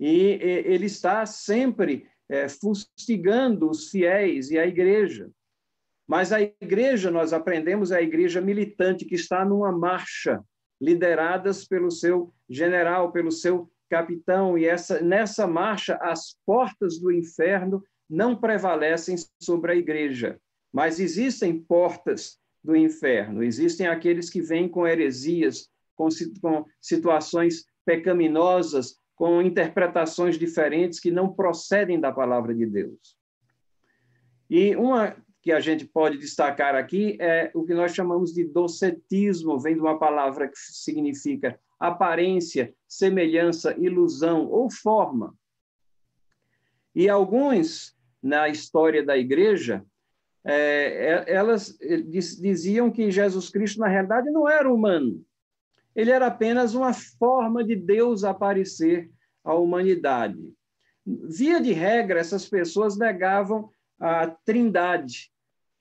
[0.00, 5.30] E, e ele está sempre é, fustigando os fiéis e a igreja.
[6.08, 10.42] Mas a igreja, nós aprendemos, é a igreja militante que está numa marcha,
[10.80, 17.84] lideradas pelo seu general, pelo seu capitão, e essa, nessa marcha as portas do inferno
[18.12, 20.38] não prevalecem sobre a igreja,
[20.70, 26.08] mas existem portas do inferno, existem aqueles que vêm com heresias, com,
[26.42, 33.16] com situações pecaminosas, com interpretações diferentes que não procedem da palavra de Deus.
[34.50, 39.58] E uma que a gente pode destacar aqui é o que nós chamamos de docetismo,
[39.58, 45.34] vem de uma palavra que significa aparência, semelhança, ilusão ou forma.
[46.94, 49.84] E alguns, na história da igreja,
[50.44, 51.76] é, é elas
[52.40, 55.24] diziam que Jesus Cristo, na realidade, não era humano.
[55.94, 59.10] Ele era apenas uma forma de Deus aparecer
[59.44, 60.38] à humanidade.
[61.04, 65.30] Via de regra, essas pessoas negavam a trindade,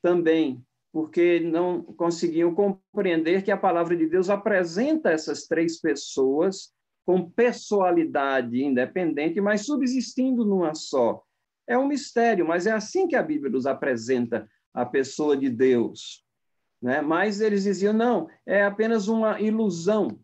[0.02, 6.74] também, porque não conseguiam compreender que a palavra de Deus apresenta essas três pessoas
[7.06, 11.24] com pessoalidade independente, mas subsistindo numa só.
[11.72, 16.22] É um mistério, mas é assim que a Bíblia nos apresenta a pessoa de Deus.
[16.82, 17.00] Né?
[17.00, 20.20] Mas eles diziam, não, é apenas uma ilusão,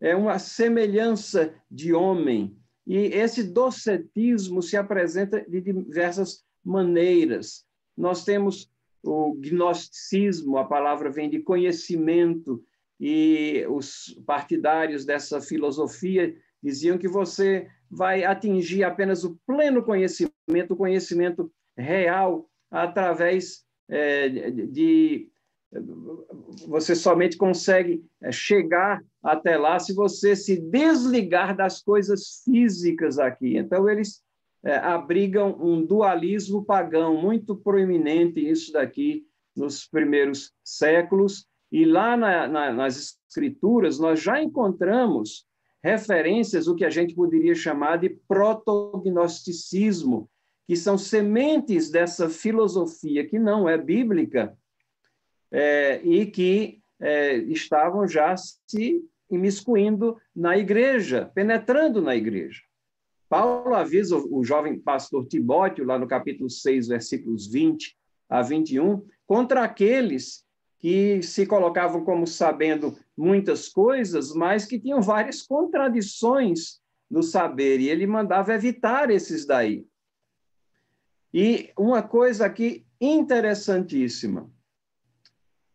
[0.00, 2.58] é uma semelhança de homem.
[2.84, 7.64] E esse docetismo se apresenta de diversas maneiras.
[7.96, 8.68] Nós temos
[9.04, 12.60] o gnosticismo, a palavra vem de conhecimento,
[12.98, 20.32] e os partidários dessa filosofia diziam que você vai atingir apenas o pleno conhecimento,
[20.70, 25.28] o conhecimento real, através é, de.
[26.66, 33.56] Você somente consegue é, chegar até lá se você se desligar das coisas físicas aqui.
[33.56, 34.22] Então, eles
[34.64, 39.26] é, abrigam um dualismo pagão muito proeminente, isso daqui,
[39.56, 41.46] nos primeiros séculos.
[41.70, 45.46] E lá na, na, nas escrituras, nós já encontramos
[45.82, 50.28] referências, o que a gente poderia chamar de protognosticismo,
[50.72, 54.56] que são sementes dessa filosofia que não é bíblica
[55.50, 62.62] é, e que é, estavam já se imiscuindo na igreja, penetrando na igreja.
[63.28, 67.94] Paulo avisa o jovem pastor Timóteo, lá no capítulo 6, versículos 20
[68.30, 70.42] a 21, contra aqueles
[70.78, 76.80] que se colocavam como sabendo muitas coisas, mas que tinham várias contradições
[77.10, 79.84] no saber, e ele mandava evitar esses daí.
[81.32, 84.50] E uma coisa aqui interessantíssima.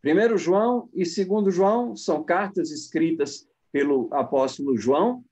[0.00, 5.24] Primeiro João e segundo João são cartas escritas pelo apóstolo João,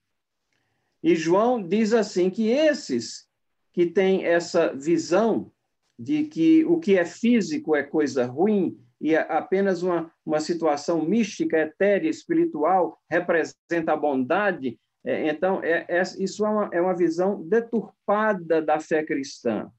[1.01, 3.27] e João diz assim que esses
[3.71, 5.51] que têm essa visão
[5.97, 11.03] de que o que é físico é coisa ruim e é apenas uma, uma situação
[11.03, 16.95] mística, etérea, espiritual, representa a bondade, é, então é, é, isso é uma, é uma
[16.95, 19.71] visão deturpada da fé cristã.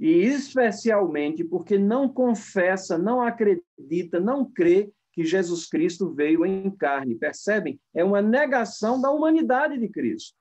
[0.00, 7.16] E especialmente porque não confessa, não acredita, não crê que Jesus Cristo veio em carne.
[7.16, 7.78] Percebem?
[7.94, 10.34] É uma negação da humanidade de Cristo.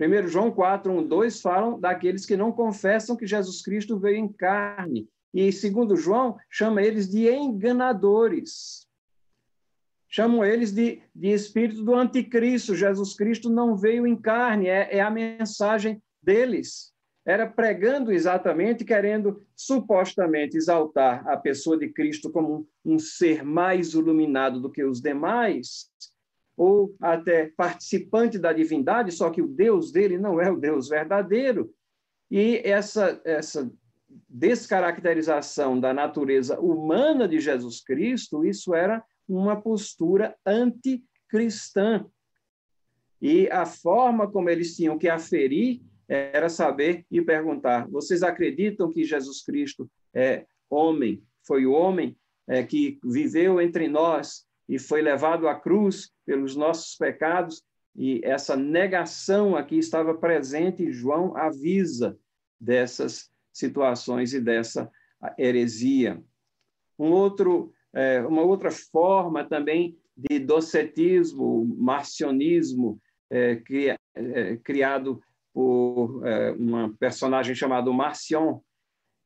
[0.00, 4.28] 1 João 4, 1, 2 falam daqueles que não confessam que Jesus Cristo veio em
[4.28, 5.08] carne.
[5.32, 8.88] E segundo João, chama eles de enganadores.
[10.08, 12.74] Chamam eles de, de espírito do anticristo.
[12.74, 16.93] Jesus Cristo não veio em carne, é, é a mensagem deles
[17.26, 24.60] era pregando exatamente, querendo supostamente exaltar a pessoa de Cristo como um, ser mais iluminado
[24.60, 25.90] do que os demais,
[26.56, 31.74] ou até participante da divindade, só que o Deus dele não é o Deus verdadeiro.
[32.30, 33.70] E essa, essa
[34.28, 42.04] descaracterização da natureza humana de Jesus Cristo, isso era uma postura anticristã.
[43.20, 49.04] E a forma como eles tinham que aferir era saber e perguntar: vocês acreditam que
[49.04, 51.22] Jesus Cristo é homem?
[51.46, 56.96] Foi o homem é, que viveu entre nós e foi levado à cruz pelos nossos
[56.96, 57.62] pecados?
[57.96, 62.18] E essa negação aqui estava presente, e João avisa
[62.60, 64.90] dessas situações e dessa
[65.38, 66.20] heresia.
[66.98, 73.00] Um outro, é, uma outra forma também de docetismo, marcionismo,
[73.30, 73.62] é,
[74.16, 75.20] é criado
[75.54, 78.60] por é, uma personagem chamada Marcion,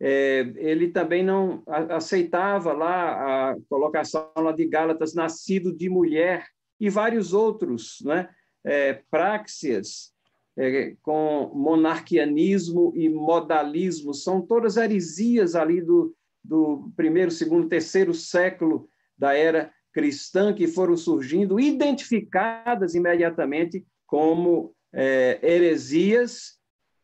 [0.01, 6.47] é, ele também não aceitava lá a colocação lá de Gálatas, nascido de mulher,
[6.79, 8.29] e vários outros, né?
[8.62, 10.12] É, Praxias,
[10.57, 16.14] é, com monarquianismo e modalismo, são todas heresias ali do,
[16.45, 25.38] do primeiro, segundo, terceiro século da era cristã que foram surgindo, identificadas imediatamente como é,
[25.40, 26.59] heresias.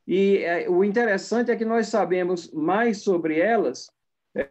[0.05, 3.89] E é, o interessante é que nós sabemos mais sobre elas,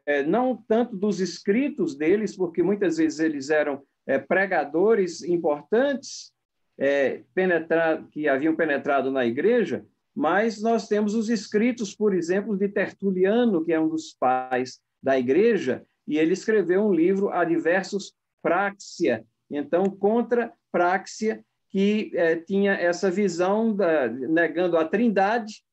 [0.05, 6.31] é, não tanto dos escritos deles, porque muitas vezes eles eram é, pregadores importantes
[6.77, 9.85] é, penetrar, que haviam penetrado na igreja,
[10.15, 15.19] mas nós temos os escritos, por exemplo, de Tertuliano, que é um dos pais da
[15.19, 21.43] igreja, e ele escreveu um livro, Adversos Praxia, então, contra Praxia,
[21.73, 25.63] que é, tinha essa visão da, negando a trindade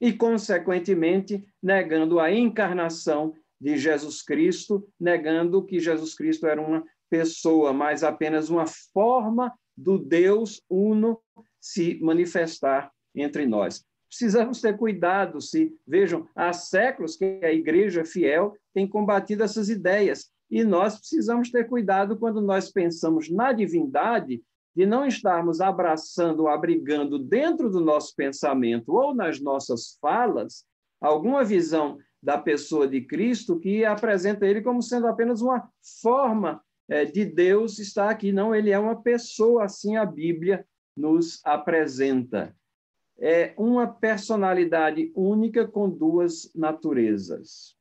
[0.00, 7.72] e, consequentemente, negando a encarnação de Jesus Cristo, negando que Jesus Cristo era uma pessoa,
[7.72, 11.20] mas apenas uma forma do Deus uno
[11.60, 13.84] se manifestar entre nós.
[14.08, 20.30] Precisamos ter cuidado, se vejam, há séculos que a igreja fiel tem combatido essas ideias,
[20.48, 24.40] e nós precisamos ter cuidado quando nós pensamos na divindade,
[24.78, 30.64] de não estarmos abraçando abrigando dentro do nosso pensamento ou nas nossas falas
[31.00, 35.68] alguma visão da pessoa de Cristo que apresenta ele como sendo apenas uma
[36.00, 38.30] forma é, de Deus está aqui.
[38.30, 40.64] Não, ele é uma pessoa, assim a Bíblia
[40.96, 42.54] nos apresenta.
[43.18, 47.76] É uma personalidade única com duas naturezas.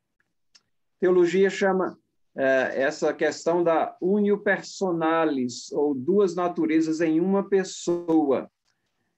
[1.00, 1.96] Teologia chama
[2.44, 8.50] essa questão da unio personalis, ou duas naturezas em uma pessoa.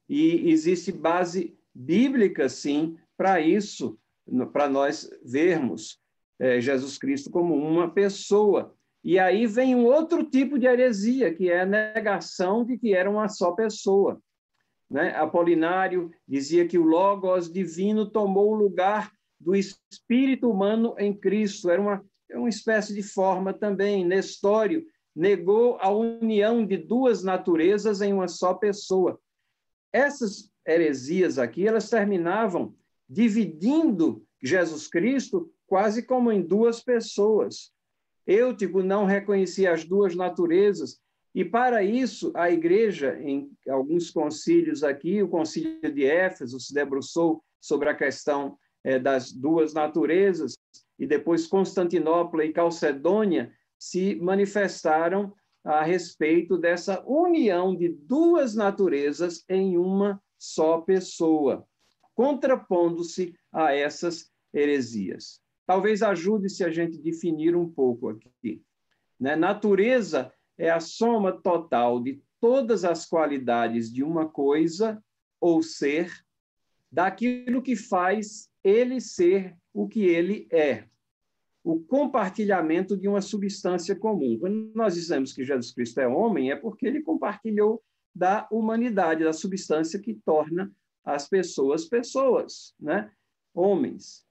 [0.08, 4.00] E existe base bíblica, sim, para isso,
[4.54, 6.00] para nós vermos
[6.40, 8.74] é, Jesus Cristo como uma pessoa.
[9.04, 13.10] E aí vem um outro tipo de heresia, que é a negação de que era
[13.10, 14.22] uma só pessoa.
[14.90, 15.16] Né?
[15.16, 21.70] Apolinário dizia que o Logos divino tomou o lugar do espírito humano em Cristo.
[21.70, 24.06] Era uma, uma espécie de forma também.
[24.06, 29.20] Nestório negou a união de duas naturezas em uma só pessoa.
[29.92, 32.76] Essas heresias aqui, elas terminavam
[33.10, 37.72] dividindo Jesus Cristo quase como em duas pessoas.
[38.26, 41.00] Eutico não reconhecia as duas naturezas,
[41.34, 47.44] e para isso a igreja, em alguns concílios aqui, o concílio de Éfeso se debruçou
[47.60, 50.58] sobre a questão é, das duas naturezas,
[51.00, 55.34] e depois Constantinopla e Calcedônia se manifestaram
[55.64, 61.66] a respeito dessa união de duas naturezas em uma só pessoa,
[62.14, 65.42] contrapondo-se a essas heresias.
[65.66, 68.64] Talvez ajude se a gente definir um pouco aqui.
[69.20, 69.36] Né?
[69.36, 75.02] Natureza é a soma total de todas as qualidades de uma coisa
[75.40, 76.12] ou ser,
[76.92, 80.84] daquilo que faz ele ser o que ele é.
[81.64, 84.38] O compartilhamento de uma substância comum.
[84.38, 87.82] Quando nós dizemos que Jesus Cristo é homem, é porque ele compartilhou
[88.14, 90.70] da humanidade, da substância que torna
[91.06, 93.10] as pessoas pessoas, né?
[93.54, 94.26] homens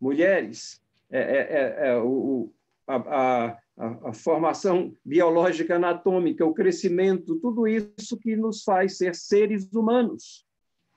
[0.00, 2.52] mulheres, é, é, é, é o,
[2.88, 3.58] a, a,
[4.08, 10.44] a, formação biológica anatômica, o crescimento, tudo isso que nos faz ser seres humanos,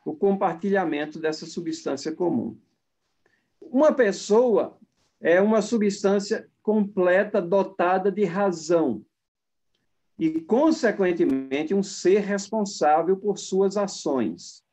[0.03, 2.57] o compartilhamento dessa substância comum.
[3.61, 4.77] Uma pessoa
[5.19, 9.05] é uma substância completa, dotada de razão,
[10.17, 14.63] e, consequentemente, um ser responsável por suas ações.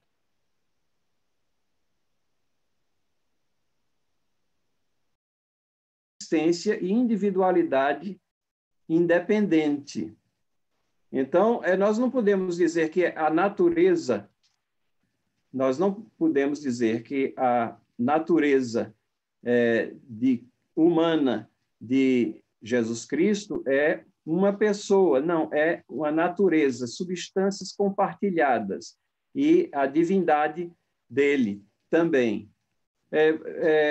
[6.27, 8.21] existência e individualidade
[8.89, 10.13] independente.
[11.11, 14.29] Então, é, nós não podemos dizer que a natureza,
[15.53, 18.95] nós não podemos dizer que a natureza
[19.45, 20.45] é, de,
[20.75, 28.97] humana de Jesus Cristo é uma pessoa, não, é uma natureza, substâncias compartilhadas
[29.35, 30.73] e a divindade
[31.09, 32.51] dele também
[33.13, 33.39] é,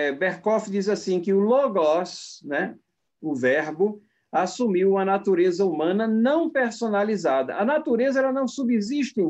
[0.07, 2.77] é, Berkoff diz assim que o logos, né,
[3.21, 4.01] o verbo,
[4.31, 7.55] assumiu a natureza humana não personalizada.
[7.55, 9.29] A natureza ela não subsiste em,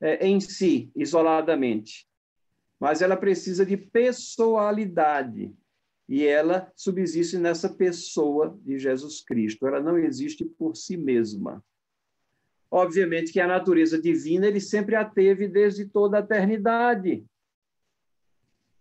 [0.00, 2.06] é, em si, isoladamente,
[2.80, 5.54] mas ela precisa de pessoalidade.
[6.08, 9.66] E ela subsiste nessa pessoa de Jesus Cristo.
[9.66, 11.62] Ela não existe por si mesma.
[12.70, 17.24] Obviamente que a natureza divina ele sempre a teve desde toda a eternidade.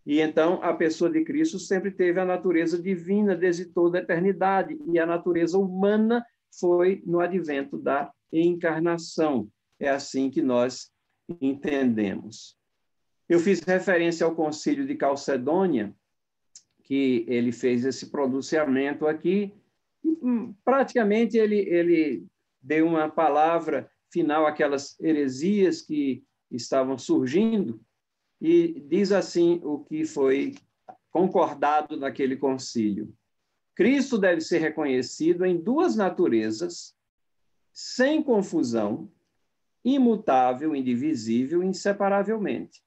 [0.05, 4.79] E então a pessoa de Cristo sempre teve a natureza divina desde toda a eternidade,
[4.91, 6.25] e a natureza humana
[6.59, 9.47] foi no advento da encarnação.
[9.79, 10.91] É assim que nós
[11.39, 12.58] entendemos.
[13.29, 15.95] Eu fiz referência ao concílio de Calcedônia,
[16.83, 19.53] que ele fez esse pronunciamento aqui.
[20.03, 22.25] Hum, praticamente ele, ele
[22.59, 27.79] deu uma palavra final àquelas heresias que estavam surgindo
[28.41, 30.55] e diz assim o que foi
[31.11, 33.13] concordado naquele concílio.
[33.75, 36.95] Cristo deve ser reconhecido em duas naturezas,
[37.71, 39.11] sem confusão,
[39.85, 42.81] imutável, indivisível, inseparavelmente.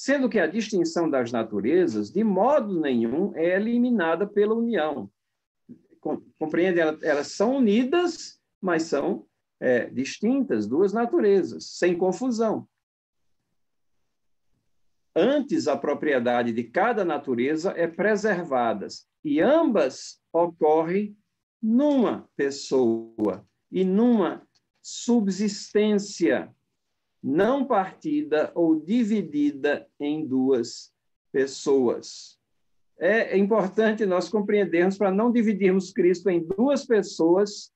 [0.00, 5.12] Sendo que a distinção das naturezas, de modo nenhum, é eliminada pela união.
[6.38, 6.80] Compreende?
[6.80, 9.26] Elas são unidas, mas são
[9.60, 12.66] é, distintas, duas naturezas, sem confusão.
[15.14, 18.86] Antes, a propriedade de cada natureza é preservada
[19.22, 21.14] e ambas ocorrem
[21.62, 24.48] numa pessoa e numa
[24.80, 26.50] subsistência
[27.22, 30.92] não partida ou dividida em duas
[31.30, 32.38] pessoas.
[32.98, 37.72] É importante nós compreendermos para não dividirmos Cristo em duas pessoas,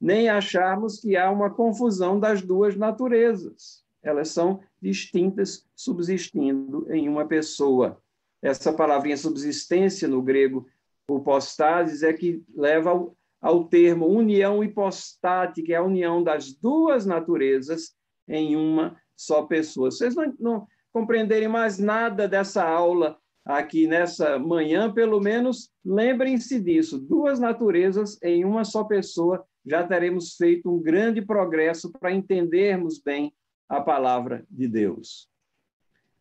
[0.00, 3.84] nem acharmos que há uma confusão das duas naturezas.
[4.02, 8.00] Elas são distintas, subsistindo em uma pessoa.
[8.42, 10.66] Essa palavrinha subsistência no grego,
[11.08, 17.94] hipostasis, é que leva ao, ao termo união hipostática, é a união das duas naturezas
[18.30, 19.90] em uma só pessoa.
[19.90, 26.98] Vocês não, não compreenderem mais nada dessa aula aqui nessa manhã, pelo menos lembrem-se disso.
[26.98, 33.34] Duas naturezas em uma só pessoa, já teremos feito um grande progresso para entendermos bem
[33.68, 35.28] a palavra de Deus.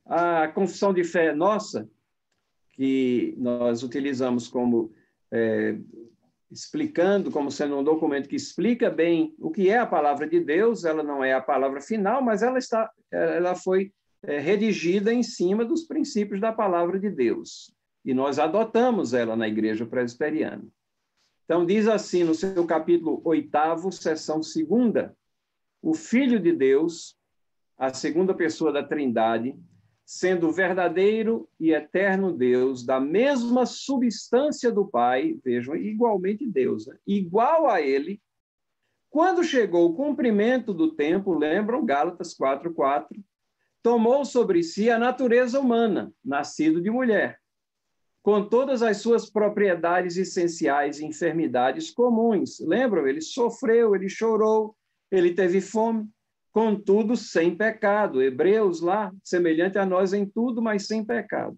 [0.06, 1.90] A confissão de fé nossa,
[2.74, 4.92] que nós utilizamos como
[5.32, 5.78] é,
[6.52, 10.84] explicando, como sendo um documento que explica bem o que é a palavra de Deus,
[10.84, 13.92] ela não é a palavra final, mas ela está, ela foi
[14.24, 17.74] é, redigida em cima dos princípios da palavra de Deus.
[18.04, 20.66] E nós adotamos ela na Igreja Presbiteriana.
[21.46, 25.16] Então, diz assim no seu capítulo oitavo, seção segunda:
[25.82, 27.16] o Filho de Deus,
[27.78, 29.56] a segunda pessoa da Trindade,
[30.10, 36.98] sendo verdadeiro e eterno Deus, da mesma substância do Pai, vejam, igualmente Deus, né?
[37.06, 38.20] igual a Ele,
[39.08, 43.24] quando chegou o cumprimento do tempo, lembram Gálatas 4:4,
[43.84, 47.40] tomou sobre si a natureza humana, nascido de mulher,
[48.24, 52.60] com todas as suas propriedades essenciais e enfermidades comuns.
[52.62, 53.06] Lembram?
[53.06, 54.76] Ele sofreu, ele chorou,
[55.12, 56.10] ele teve fome,
[56.52, 58.22] contudo sem pecado.
[58.22, 61.58] Hebreus lá, semelhante a nós em tudo, mas sem pecado.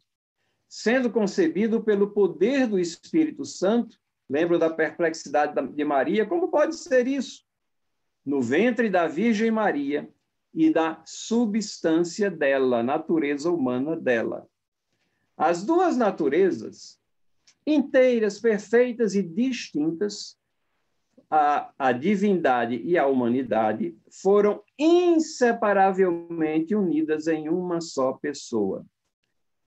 [0.67, 3.97] Sendo concebido pelo poder do Espírito Santo,
[4.29, 7.43] lembro da perplexidade de Maria, como pode ser isso?
[8.25, 10.09] No ventre da Virgem Maria
[10.53, 14.47] e da substância dela, natureza humana dela.
[15.35, 16.99] As duas naturezas,
[17.65, 20.37] inteiras, perfeitas e distintas,
[21.31, 28.85] a, a divindade e a humanidade foram inseparavelmente unidas em uma só pessoa.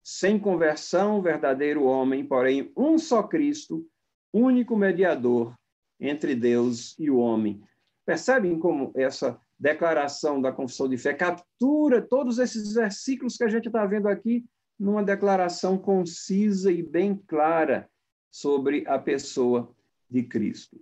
[0.04, 3.86] Sem conversão, verdadeiro homem, porém um só Cristo,
[4.34, 5.54] único mediador
[6.00, 7.62] entre Deus e o homem.
[8.04, 13.68] Percebem como essa declaração da confissão de fé captura todos esses versículos que a gente
[13.68, 14.44] está vendo aqui
[14.80, 17.88] numa declaração concisa e bem clara
[18.32, 19.72] sobre a pessoa
[20.10, 20.82] de Cristo.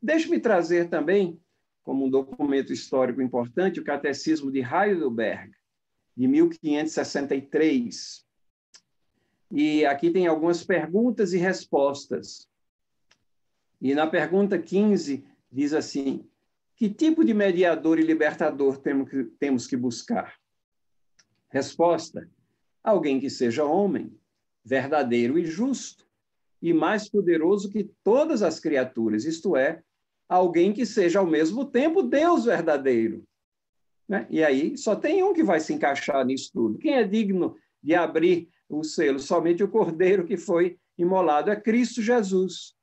[0.00, 1.40] Deixe-me trazer também,
[1.82, 5.50] como um documento histórico importante, o Catecismo de Heidelberg,
[6.16, 8.24] de 1563.
[9.50, 12.48] E aqui tem algumas perguntas e respostas.
[13.80, 16.28] E na pergunta 15 diz assim:
[16.78, 20.38] que tipo de mediador e libertador temos que, temos que buscar?
[21.48, 22.30] Resposta:
[22.84, 24.16] alguém que seja homem,
[24.64, 26.06] verdadeiro e justo,
[26.62, 29.82] e mais poderoso que todas as criaturas, isto é,
[30.28, 33.24] alguém que seja ao mesmo tempo Deus verdadeiro.
[34.08, 34.26] Né?
[34.30, 36.78] E aí só tem um que vai se encaixar nisso tudo.
[36.78, 39.18] Quem é digno de abrir o selo?
[39.18, 42.74] Somente o cordeiro que foi imolado é Cristo Jesus.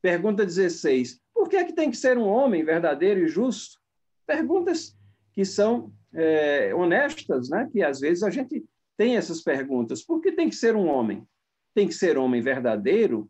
[0.00, 1.20] Pergunta 16.
[1.32, 3.80] Por que, é que tem que ser um homem verdadeiro e justo?
[4.26, 4.96] Perguntas
[5.32, 7.68] que são é, honestas, né?
[7.72, 8.64] que às vezes a gente
[8.96, 10.04] tem essas perguntas.
[10.04, 11.26] Por que tem que ser um homem?
[11.74, 13.28] Tem que ser homem verdadeiro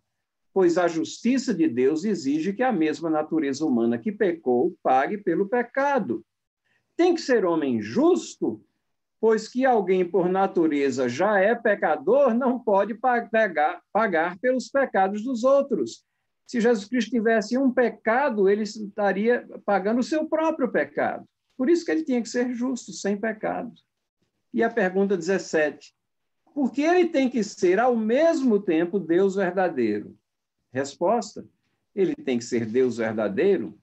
[0.53, 5.49] pois a justiça de Deus exige que a mesma natureza humana que pecou pague pelo
[5.49, 6.25] pecado.
[6.97, 8.63] Tem que ser homem justo,
[9.21, 15.43] pois que alguém por natureza já é pecador não pode pagar, pagar pelos pecados dos
[15.43, 16.05] outros.
[16.47, 21.25] Se Jesus Cristo tivesse um pecado, ele estaria pagando o seu próprio pecado.
[21.57, 23.73] Por isso que ele tinha que ser justo, sem pecado.
[24.53, 25.95] E a pergunta 17.
[26.53, 30.15] Por que ele tem que ser, ao mesmo tempo, Deus verdadeiro?
[30.73, 31.47] Resposta:
[31.95, 33.79] ele tem que ser Deus verdadeiro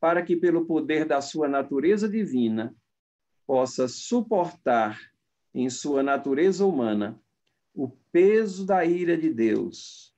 [0.00, 2.74] para que, pelo poder da sua natureza divina,
[3.46, 5.00] possa suportar
[5.54, 7.20] em sua natureza humana
[7.74, 10.14] o peso da ira de Deus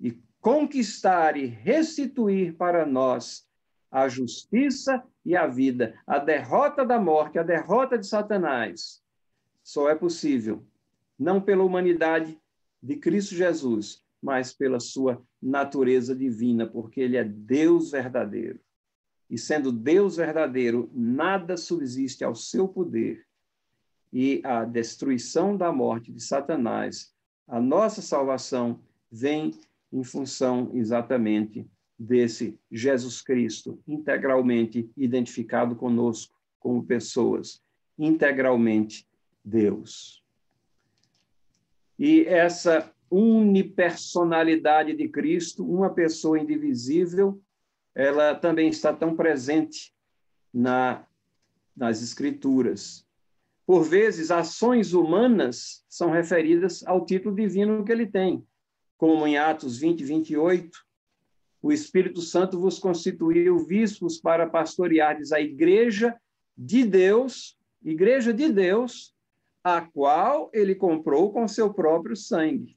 [0.00, 3.46] e conquistar e restituir para nós
[3.90, 9.02] a justiça e a vida, a derrota da morte, a derrota de Satanás.
[9.62, 10.64] Só é possível
[11.18, 12.38] não pela humanidade
[12.82, 18.60] de Cristo Jesus, mas pela sua natureza divina, porque ele é Deus verdadeiro.
[19.28, 23.26] E sendo Deus verdadeiro, nada subsiste ao seu poder.
[24.12, 27.12] E a destruição da morte de Satanás,
[27.46, 29.52] a nossa salvação, vem
[29.92, 37.62] em função exatamente desse Jesus Cristo, integralmente identificado conosco como pessoas,
[37.98, 39.08] integralmente
[39.44, 40.22] Deus.
[41.98, 47.40] E essa unipersonalidade de Cristo, uma pessoa indivisível,
[47.94, 49.94] ela também está tão presente
[50.52, 51.04] na,
[51.76, 53.06] nas Escrituras.
[53.66, 58.46] Por vezes, ações humanas são referidas ao título divino que ele tem,
[58.96, 60.86] como em Atos 20, 28,
[61.62, 66.14] o Espírito Santo vos constituiu bispos para pastoreardes a igreja
[66.56, 69.12] de Deus, igreja de Deus,
[69.64, 72.75] a qual ele comprou com seu próprio sangue.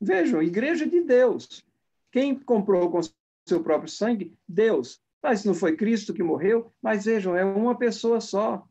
[0.00, 1.64] Vejam, igreja de Deus.
[2.10, 3.00] Quem comprou com
[3.46, 4.36] seu próprio sangue?
[4.46, 5.00] Deus.
[5.22, 6.72] Mas não foi Cristo que morreu?
[6.80, 8.66] Mas vejam, é uma pessoa só.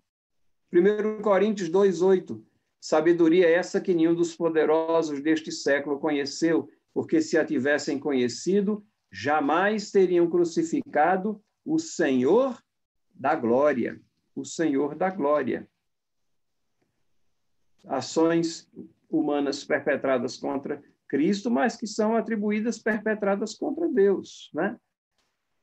[0.72, 2.42] 1 Coríntios 2,8.
[2.80, 9.92] Sabedoria essa que nenhum dos poderosos deste século conheceu, porque se a tivessem conhecido, jamais
[9.92, 12.62] teriam crucificado o Senhor
[13.14, 14.00] da glória.
[14.36, 15.68] O Senhor da glória
[17.88, 18.68] ações
[19.10, 24.78] humanas perpetradas contra Cristo, mas que são atribuídas perpetradas contra Deus, né?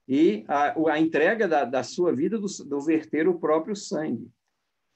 [0.09, 4.28] E a, a entrega da, da, sua vida do, do verter o próprio sangue.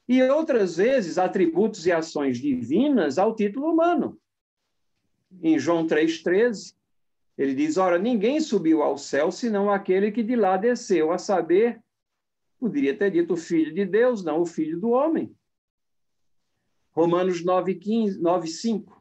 [0.09, 4.19] E outras vezes, atributos e ações divinas ao título humano.
[5.43, 6.75] Em João 3,13,
[7.37, 11.81] ele diz: Ora, ninguém subiu ao céu senão aquele que de lá desceu, a saber,
[12.59, 15.35] poderia ter dito o filho de Deus, não o filho do homem.
[16.93, 17.79] Romanos 9,
[18.19, 18.96] 9, 5.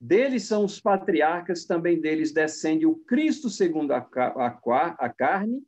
[0.00, 5.62] Deles são os patriarcas, também deles descende o Cristo segundo a, a, a carne,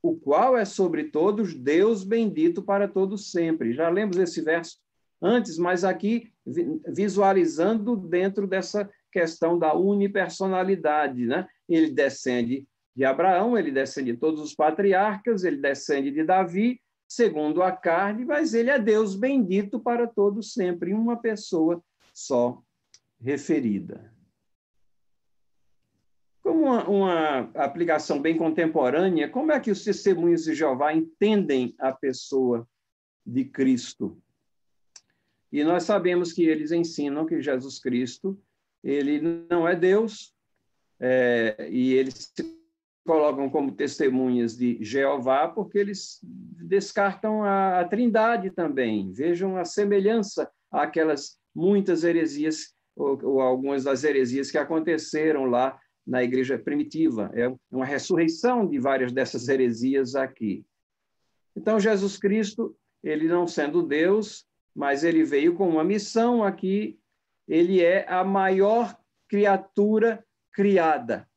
[0.00, 3.72] o qual é sobre todos Deus bendito para todos sempre.
[3.72, 4.78] Já lemos esse verso
[5.20, 6.32] antes, mas aqui
[6.86, 11.46] visualizando dentro dessa questão da unipersonalidade, né?
[11.68, 17.62] Ele descende de Abraão, ele descende de todos os patriarcas, ele descende de Davi, segundo
[17.62, 22.62] a carne, mas ele é Deus bendito para todos sempre, uma pessoa só
[23.22, 24.12] referida.
[26.42, 31.92] Como uma, uma, aplicação bem contemporânea, como é que os testemunhos de Jeová entendem a
[31.92, 32.68] pessoa
[33.24, 34.20] de Cristo?
[35.52, 38.36] E nós sabemos que eles ensinam que Jesus Cristo
[38.82, 40.34] ele não é Deus,
[40.98, 42.62] é, e eles se
[43.04, 49.12] colocam como testemunhas de Jeová, porque eles descartam a, a trindade também.
[49.12, 56.22] Vejam a semelhança àquelas muitas heresias, ou, ou, algumas das heresias que aconteceram lá na
[56.22, 57.30] igreja primitiva.
[57.34, 60.64] É uma ressurreição de várias dessas heresias aqui.
[61.56, 66.98] Então, Jesus Cristo, ele não sendo Deus, mas ele veio com uma missão aqui,
[67.46, 68.96] ele é a maior
[69.28, 71.28] criatura criada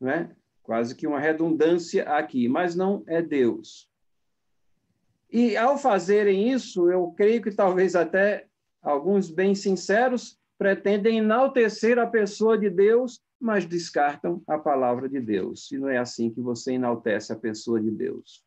[0.00, 0.34] né?
[0.62, 3.88] quase que uma redundância aqui, mas não é Deus.
[5.30, 8.46] E ao fazerem isso, eu creio que talvez até
[8.86, 15.70] alguns bem sinceros pretendem enaltecer a pessoa de Deus, mas descartam a palavra de Deus.
[15.72, 18.44] E não é assim que você enaltece a pessoa de Deus.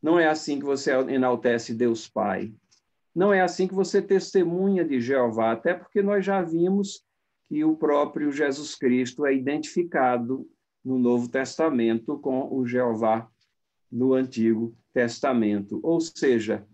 [0.00, 2.54] Não é assim que você enaltece Deus Pai.
[3.14, 7.04] Não é assim que você testemunha de Jeová, até porque nós já vimos
[7.44, 10.48] que o próprio Jesus Cristo é identificado
[10.84, 13.28] no Novo Testamento com o Jeová
[13.90, 15.78] no Antigo Testamento.
[15.82, 16.66] Ou seja,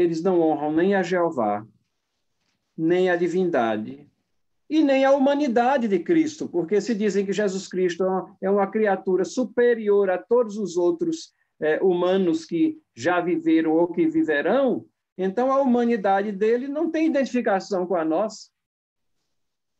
[0.00, 1.66] eles não honram nem a Jeová,
[2.76, 4.06] nem a divindade,
[4.70, 8.04] e nem a humanidade de Cristo, porque se dizem que Jesus Cristo
[8.40, 13.88] é uma é criatura superior a todos os outros é, humanos que já viveram ou
[13.88, 14.84] que viverão,
[15.16, 18.50] então a humanidade dele não tem identificação com a nossa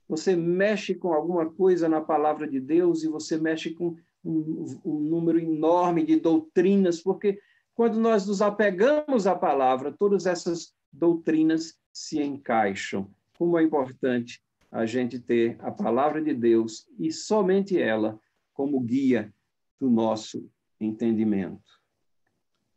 [0.08, 3.94] você mexe com alguma coisa na palavra de Deus e você mexe com
[4.24, 7.38] um, um número enorme de doutrinas, porque
[7.78, 13.08] quando nós nos apegamos à palavra, todas essas doutrinas se encaixam.
[13.38, 18.18] Como é importante a gente ter a palavra de Deus e somente ela
[18.52, 19.32] como guia
[19.78, 20.50] do nosso
[20.80, 21.62] entendimento.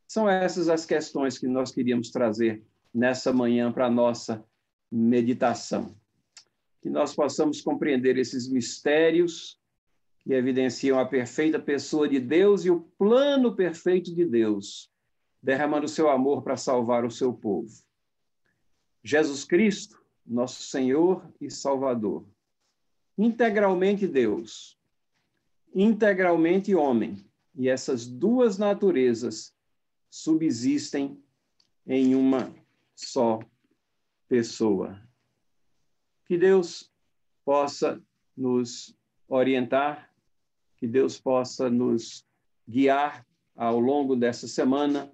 [0.07, 4.45] São essas as questões que nós queríamos trazer nessa manhã para a nossa
[4.91, 5.95] meditação.
[6.79, 9.59] Que nós possamos compreender esses mistérios
[10.19, 14.90] que evidenciam a perfeita pessoa de Deus e o plano perfeito de Deus,
[15.41, 17.71] derramando seu amor para salvar o seu povo.
[19.03, 22.25] Jesus Cristo, nosso Senhor e Salvador,
[23.17, 24.77] integralmente Deus,
[25.73, 27.25] integralmente homem,
[27.55, 29.53] e essas duas naturezas
[30.09, 31.21] subsistem
[31.85, 32.53] em uma
[32.95, 33.39] só
[34.27, 35.01] pessoa.
[36.25, 36.89] Que Deus
[37.43, 38.01] possa
[38.37, 38.95] nos
[39.27, 40.11] orientar
[40.81, 42.25] que Deus possa nos
[42.67, 43.23] guiar
[43.55, 45.13] ao longo dessa semana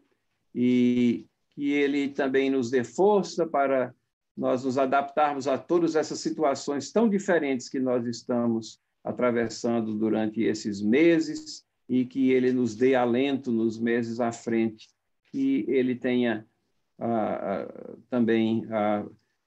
[0.59, 3.93] e que Ele também nos dê força para
[4.35, 10.81] nós nos adaptarmos a todas essas situações tão diferentes que nós estamos atravessando durante esses
[10.81, 14.89] meses e que Ele nos dê alento nos meses à frente,
[15.31, 16.43] que Ele tenha
[16.97, 19.05] ah, ah, também a,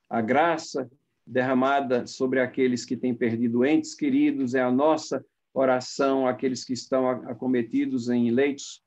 [0.09, 0.89] a graça
[1.27, 7.09] derramada sobre aqueles que têm perdido entes queridos, é a nossa oração àqueles que estão
[7.09, 8.81] acometidos em leitos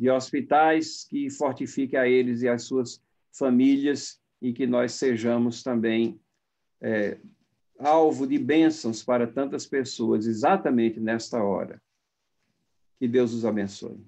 [0.00, 6.18] de hospitais, que fortifique a eles e as suas famílias e que nós sejamos também
[6.80, 7.18] é,
[7.78, 11.82] alvo de bênçãos para tantas pessoas exatamente nesta hora.
[12.98, 14.02] Que Deus os abençoe.